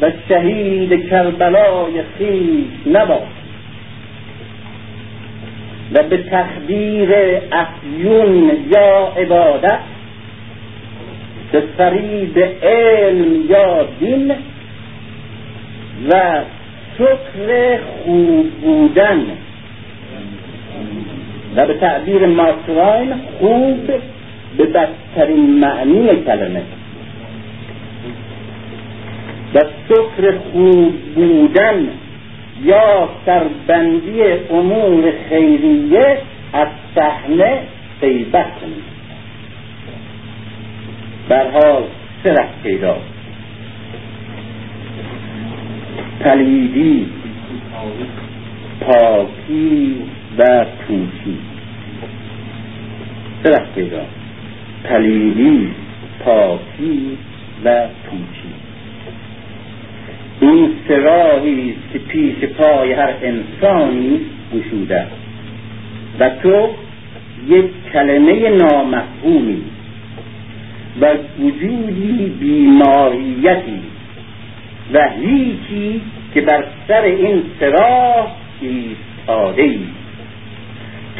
[0.00, 3.20] و شهید کربلای خیش نباش
[5.92, 7.14] و به تقدیر
[7.52, 9.93] افیون یا عبادت
[11.54, 14.34] به فریب علم یا دین
[16.10, 16.40] و
[16.98, 19.20] شکر خوب بودن
[21.56, 23.86] و به تعبیر مارکواین خوب
[24.56, 26.62] به بدترین معنی کلمه
[29.54, 31.88] و شکر خوب بودن
[32.64, 36.18] یا سربندی امور خیریه
[36.52, 37.58] از صحنه
[38.00, 38.46] غیبت.
[38.60, 38.93] کنید
[41.28, 41.82] بر حال
[42.24, 42.96] سه پیدا.
[46.20, 47.06] پلیدی
[48.80, 49.96] پاکی
[50.38, 51.38] و پوچی
[53.44, 54.00] سه پیدا.
[54.84, 55.70] پلیدی
[56.24, 57.18] پاکی
[57.64, 58.54] و پوچی
[60.40, 64.20] این سراحی که پیش پای هر انسانی
[64.54, 65.06] گشوده
[66.20, 66.68] و تو
[67.48, 69.62] یک کلمه نامفهومی.
[71.00, 71.06] و
[71.38, 73.80] وجودی بیماریتی
[74.92, 76.00] و هیچی
[76.34, 78.26] که بر سر این سراح
[78.60, 79.78] ایستاده ای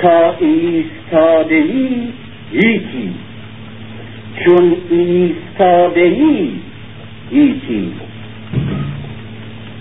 [0.03, 2.13] تا ایستادگی
[2.53, 3.15] هیچی.
[4.45, 6.61] چون ایستادگی
[7.31, 7.93] هیچی.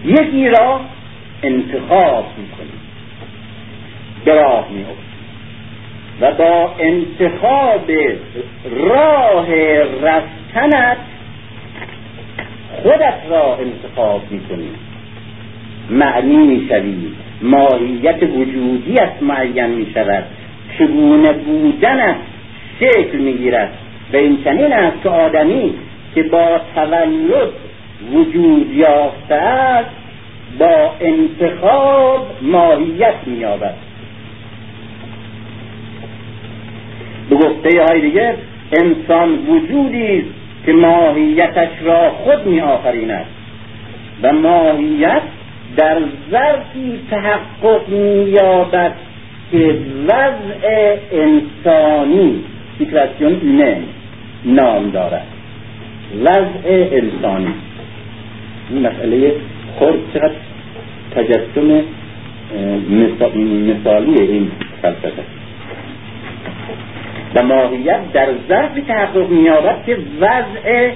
[0.05, 0.81] یکی را
[1.43, 2.79] انتخاب می‌کنی
[4.25, 4.67] به راه
[6.21, 7.91] و با انتخاب
[8.71, 9.47] راه
[10.01, 10.97] رفتنت
[12.83, 14.69] خودت را انتخاب می‌کنی.
[15.89, 17.11] معنی می‌شوی
[17.41, 20.23] ماهیت وجودیت معین می‌شود.
[20.77, 22.15] چگونه بودنت
[22.79, 23.73] شکل می‌گیرد؟
[24.13, 25.73] و این چنین است که آدمی
[26.15, 27.49] که با تولد
[28.13, 29.89] وجود یافته است
[30.59, 33.73] با انتخاب ماهیت مییابد.
[37.33, 38.35] به گفته های دیگه
[38.71, 40.27] انسان وجودی است
[40.65, 43.25] که ماهیتش را خود می آفریند
[44.23, 45.21] و ماهیت
[45.77, 45.97] در
[46.31, 48.93] ظرفی تحقق می یابد
[49.51, 49.77] که
[50.07, 52.43] وضع انسانی
[52.77, 53.77] سیکراسیون نه
[54.45, 55.27] نام دارد.
[56.21, 57.53] وضع انسانی.
[58.69, 59.33] این مسئله
[59.75, 60.31] خود چقدر
[61.15, 61.81] تجسم
[62.89, 65.42] مثالی این فلسفه.
[67.35, 70.91] و ماهیت در ظرفی تحقق مییابد که وضع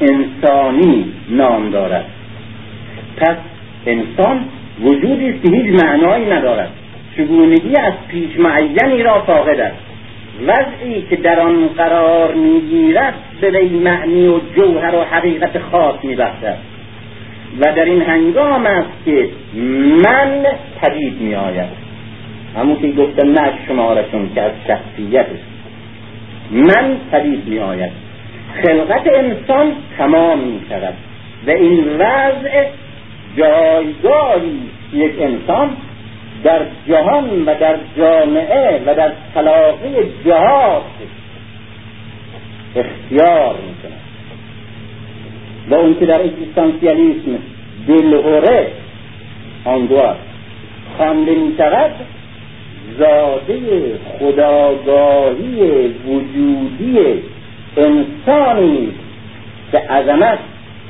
[0.00, 2.04] انسانی نام دارد.
[3.16, 3.36] پس
[3.86, 4.44] انسان
[4.80, 6.70] وجودی است که هیچ معنایی ندارد.
[7.16, 9.76] چگونگی از پیش معینی را فاقد است.
[10.46, 16.56] وضعی که در آن قرار می‌گیرد به وی معنی و جوهر و حقیقت خاص میبخشد.
[17.60, 19.28] و در این هنگام است که
[20.04, 20.42] من
[20.82, 21.84] پدید میآید.
[22.56, 25.26] همون که گفتم نه شمارشون که از شخصیت
[26.50, 27.92] من پدید می آید
[28.62, 30.94] خلقت انسان تمام می شود
[31.46, 32.66] و این وضع
[33.36, 34.60] جایگاهی
[34.92, 35.70] یک انسان
[36.44, 39.88] در جهان و در جامعه و در طلاقه
[40.26, 40.82] جهات
[42.76, 44.00] اختیار می کند
[45.70, 47.38] و اون که در اکزیستانسیالیسم
[47.88, 48.68] دلهوره
[49.64, 50.16] آنگوار
[50.96, 51.90] خوانده می شود
[52.98, 53.60] زاده
[54.18, 57.22] خداگاهی وجودی
[57.76, 58.92] انسانی
[59.72, 60.38] که عظمت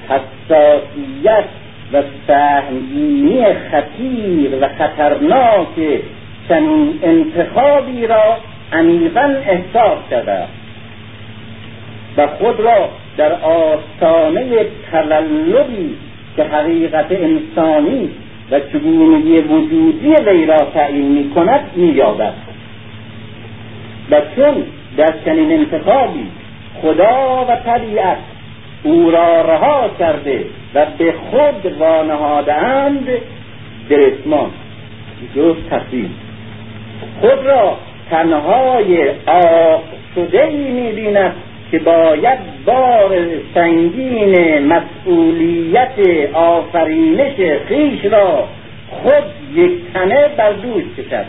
[0.08, 1.44] حساسیت
[1.92, 6.00] و سهمگینی خطیر و خطرناک
[6.48, 8.36] چنین انتخابی را
[8.72, 10.44] عمیقا احساس کرده.
[12.16, 15.96] و خود را در آستانه تولدی
[16.36, 18.10] که حقیقت انسانی
[18.50, 22.00] و چگونگی وجودی وی را تعیین می کند می
[24.10, 24.54] و چون
[24.96, 26.26] در چنین انتخابی
[26.82, 28.18] خدا و طبیعت
[28.82, 33.08] او را رها کرده و به خود وانهادهاند
[33.90, 34.50] درسمان
[35.36, 36.10] جز تصویر
[37.20, 37.78] خود را
[38.10, 39.82] تنهای آق
[40.14, 40.70] شده ای
[41.74, 45.98] که باید بار سنگین مسئولیت
[46.32, 47.36] آفرینش
[47.68, 48.48] خیش را
[48.90, 51.26] خود یک تنه بر دوش کشد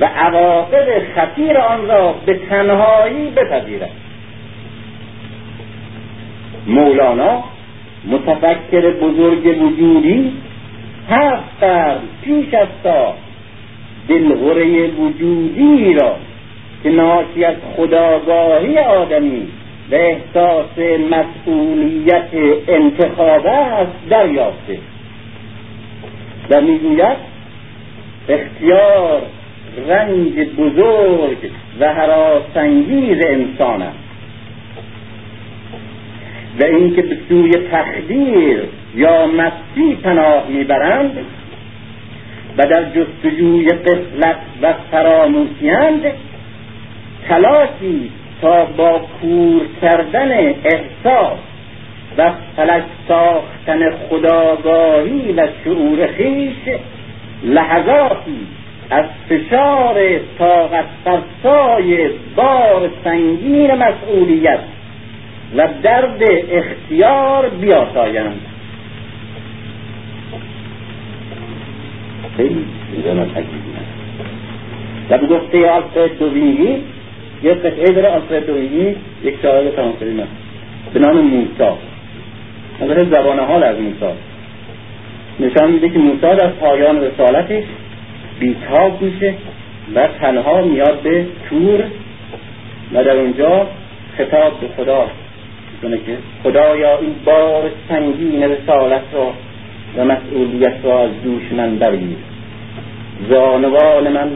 [0.00, 3.90] و عواقب خطیر آن را به تنهایی بپذیرد.
[6.66, 7.44] مولانا
[8.04, 10.32] متفکر بزرگ وجودی
[11.10, 13.14] هفت قرن پیش از تا
[14.08, 16.16] دلغره وجودی را
[16.82, 19.48] که ناشی از خداگاهی آدمی
[19.90, 20.78] و احساس
[21.10, 22.28] مسئولیت
[22.68, 24.78] انتخاب است دریافته.
[26.50, 27.16] و می‌گوید
[28.28, 29.22] اختیار
[29.88, 31.50] رنج بزرگ
[31.80, 33.98] و حراسانگیز انسان است.
[36.60, 38.62] و اینکه به سوی تقدیر
[38.94, 41.18] یا مستی پناه می‌برند
[42.58, 46.02] و در جستجوی قفلت و فراموشیند
[47.28, 48.10] تلاشی
[48.42, 51.38] تا با کور کردن احساس
[52.18, 56.76] و فلک ساختن خداگاهی و شعور خیش
[57.44, 58.46] لحظاتی
[58.90, 64.60] از فشار طاقت فرسای بار سنگین مسئولیت
[65.56, 68.40] و درد اختیار بیاسایند.
[72.36, 72.66] خیلی
[75.10, 76.82] و به گفته آلفرد دوینگی
[77.42, 80.22] یه قطعه داره آلفردویی یک شاعر فرانسوی
[80.94, 81.78] به نام موسا
[82.80, 84.12] نظر زبان حال از موسا
[85.40, 87.64] نشان میده که موسا در پایان رسالتش
[88.40, 89.34] بیتاب میشه
[89.94, 91.84] و تنها میاد به تور
[92.94, 93.66] و در اونجا
[94.16, 95.06] خطاب به خدا.
[95.72, 99.32] می‌کنه که خدایا این بار سنگین رسالت را
[99.96, 102.16] و مسئولیت را از دوش من برگیر
[103.30, 104.30] زانوان من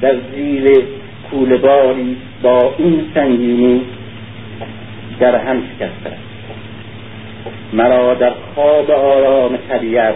[0.00, 0.68] در زیر
[1.30, 3.80] کولباری با این سنگینی
[5.20, 6.16] در هم شکسته
[7.72, 10.14] مرا در خواب آرام طبیعت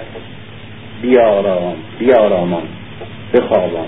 [1.02, 2.62] بیارام بیارامان
[3.34, 3.86] بخوابان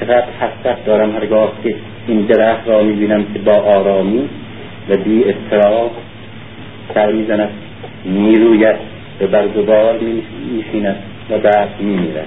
[0.00, 1.74] چقدر حسرت دارم هرگاه که
[2.06, 4.28] این درخت را می‌بینم که با آرامی
[4.88, 5.90] و بی اضطراب
[6.94, 7.50] سر می‌زند
[8.04, 8.76] می‌روید
[9.18, 9.98] به برگبار
[10.52, 10.96] میشیند
[11.30, 12.26] و بعد میمیرد.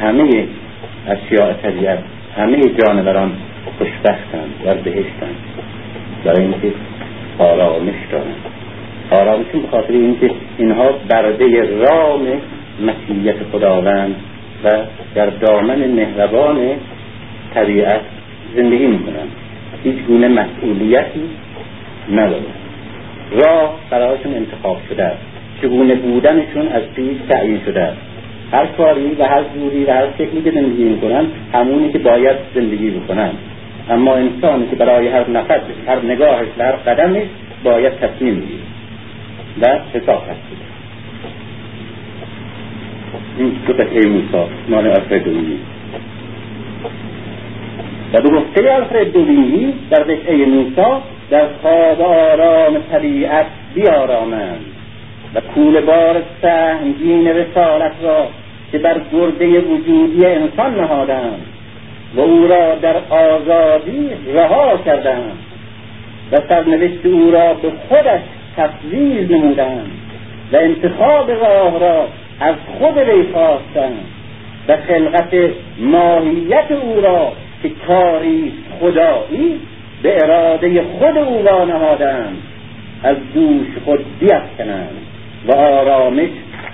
[0.00, 0.46] همه
[1.08, 1.98] اشیاء طبیعت
[2.36, 3.32] همه جانوران
[3.78, 5.36] خوشبختند در بهشتند
[6.24, 6.72] برای اینکه
[7.38, 8.36] آرامش دارند.
[9.10, 11.46] آرامشون به خاطر اینکه اینها برده
[11.78, 12.26] رام
[12.86, 14.14] مسیحیت خداوند
[14.64, 14.70] و
[15.14, 16.58] در دامن مهربان
[17.54, 18.00] طبیعت
[18.56, 19.28] زندگی می‌کنند.
[19.84, 21.22] هیچ گونه مسئولیتی
[22.12, 22.58] ندارند.
[23.32, 25.22] راه برایشون انتخاب شده است.
[25.62, 28.07] چگونه بودنشون از پیش تعیین شده است.
[28.52, 32.90] هر کاری و هر جوری و هر شکلی که زندگی می‌کنن همونی که باید زندگی
[32.90, 33.30] بکنن.
[33.90, 37.26] اما انسانی که برای هر نفس هر نگاهش و هر قدمش
[37.64, 38.62] باید تصمیم بگیره
[39.62, 40.40] و حساب هست.
[43.38, 45.58] این دو قطعه موسا مال الفرد دوینی.
[48.12, 54.77] و به گفته الفرد دوینی در قطعه موسا در خواب آرام طبیعت بیارامند.
[55.34, 58.26] و کول بار سهمگین رسالت را
[58.72, 61.46] که بر گرده وجودی انسان نهادند
[62.14, 65.38] و او را در آزادی رها کردند
[66.32, 68.20] و سرنوشت او را به خودش
[68.56, 69.90] تفویض نمودند
[70.52, 72.08] و انتخاب راه را
[72.40, 74.04] از خود وی خواستند
[74.68, 75.34] و خلقت
[75.78, 79.60] ماهیت او را که کاری خدایی
[80.02, 82.42] به اراده خود او نهادند
[83.02, 85.07] از دوش خود بیفکنند.
[85.46, 86.28] و آرامش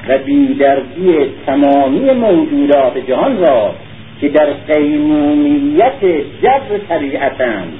[0.09, 3.75] و بیدردی تمامی موجودات جهان را
[4.21, 6.05] که در قیمومیت
[6.43, 7.73] جبر طبیعتند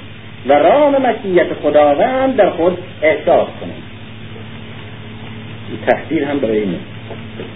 [0.49, 3.83] و رام مشیت خداوند در خود احساس کنند.
[5.87, 6.79] تحصیل هم برای اینه.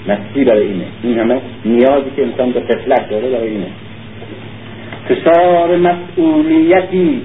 [0.09, 0.85] مسیح برای اینه.
[1.03, 3.67] این همه نیازی که انسان به طفلت داره برای اینه.
[5.09, 7.23] فشار مسئولیتی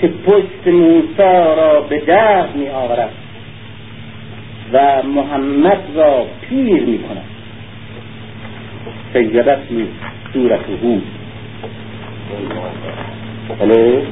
[0.00, 3.10] که پشت موسا را به درد می آورد.
[4.72, 7.24] و محمد را پیر می کند
[9.12, 9.86] سیدت می
[10.32, 11.02] سورت هود
[13.60, 14.02] بله.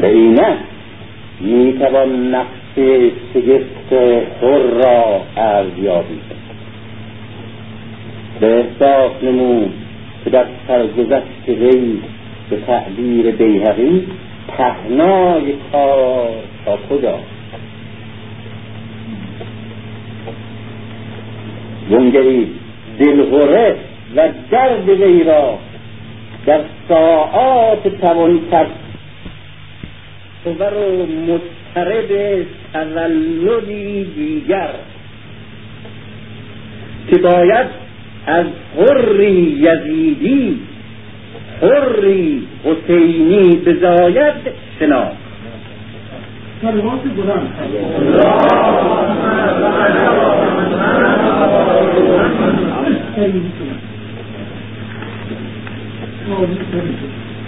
[0.00, 0.56] به اینه
[1.40, 2.78] می‌توان نقش
[3.34, 3.75] شگفت
[4.40, 6.20] خور را ارزیابی
[8.40, 9.72] به احساس نمود
[10.24, 11.98] که در سرگذشت وی
[12.50, 14.06] به تعبیر بیهقی
[14.48, 16.30] پهنای کار
[16.64, 17.18] تا کجا؟
[21.90, 22.50] وانگری
[22.98, 23.76] دلغره
[24.16, 25.58] و درد وی را
[26.46, 28.70] در ساعات توان کرد
[30.46, 30.50] و
[31.76, 34.68] مضطرب تولدی دیگر
[37.10, 37.66] که باید
[38.26, 38.46] از
[38.76, 40.60] حری یزیدی
[41.62, 44.34] حری حسینی بزاید
[44.78, 45.16] شناخت
[46.62, 47.52] کلمات بلند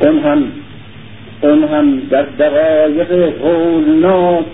[0.00, 0.57] اون هم
[1.40, 3.12] اون هم در دقایق
[3.42, 4.44] هولناک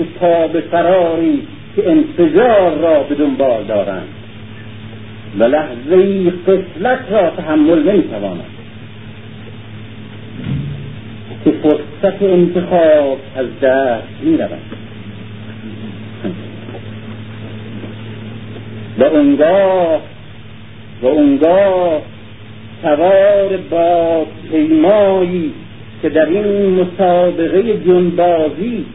[0.52, 1.42] به فراری
[1.76, 4.08] که انتظار را به دنبال دارند.
[5.38, 8.54] و لحظه قفلت را تحمل نمی‌توانند
[11.44, 14.58] که فرصت انتخاب از دست می رود
[18.98, 20.00] و اونگاه
[21.02, 22.02] و اونگاه
[22.82, 25.52] سوار با پیمایی
[26.04, 28.86] که در این مسابقه جنبازی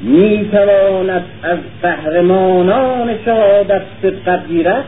[0.00, 4.84] می تواند از قهرمانان شهادت سبقت گیرد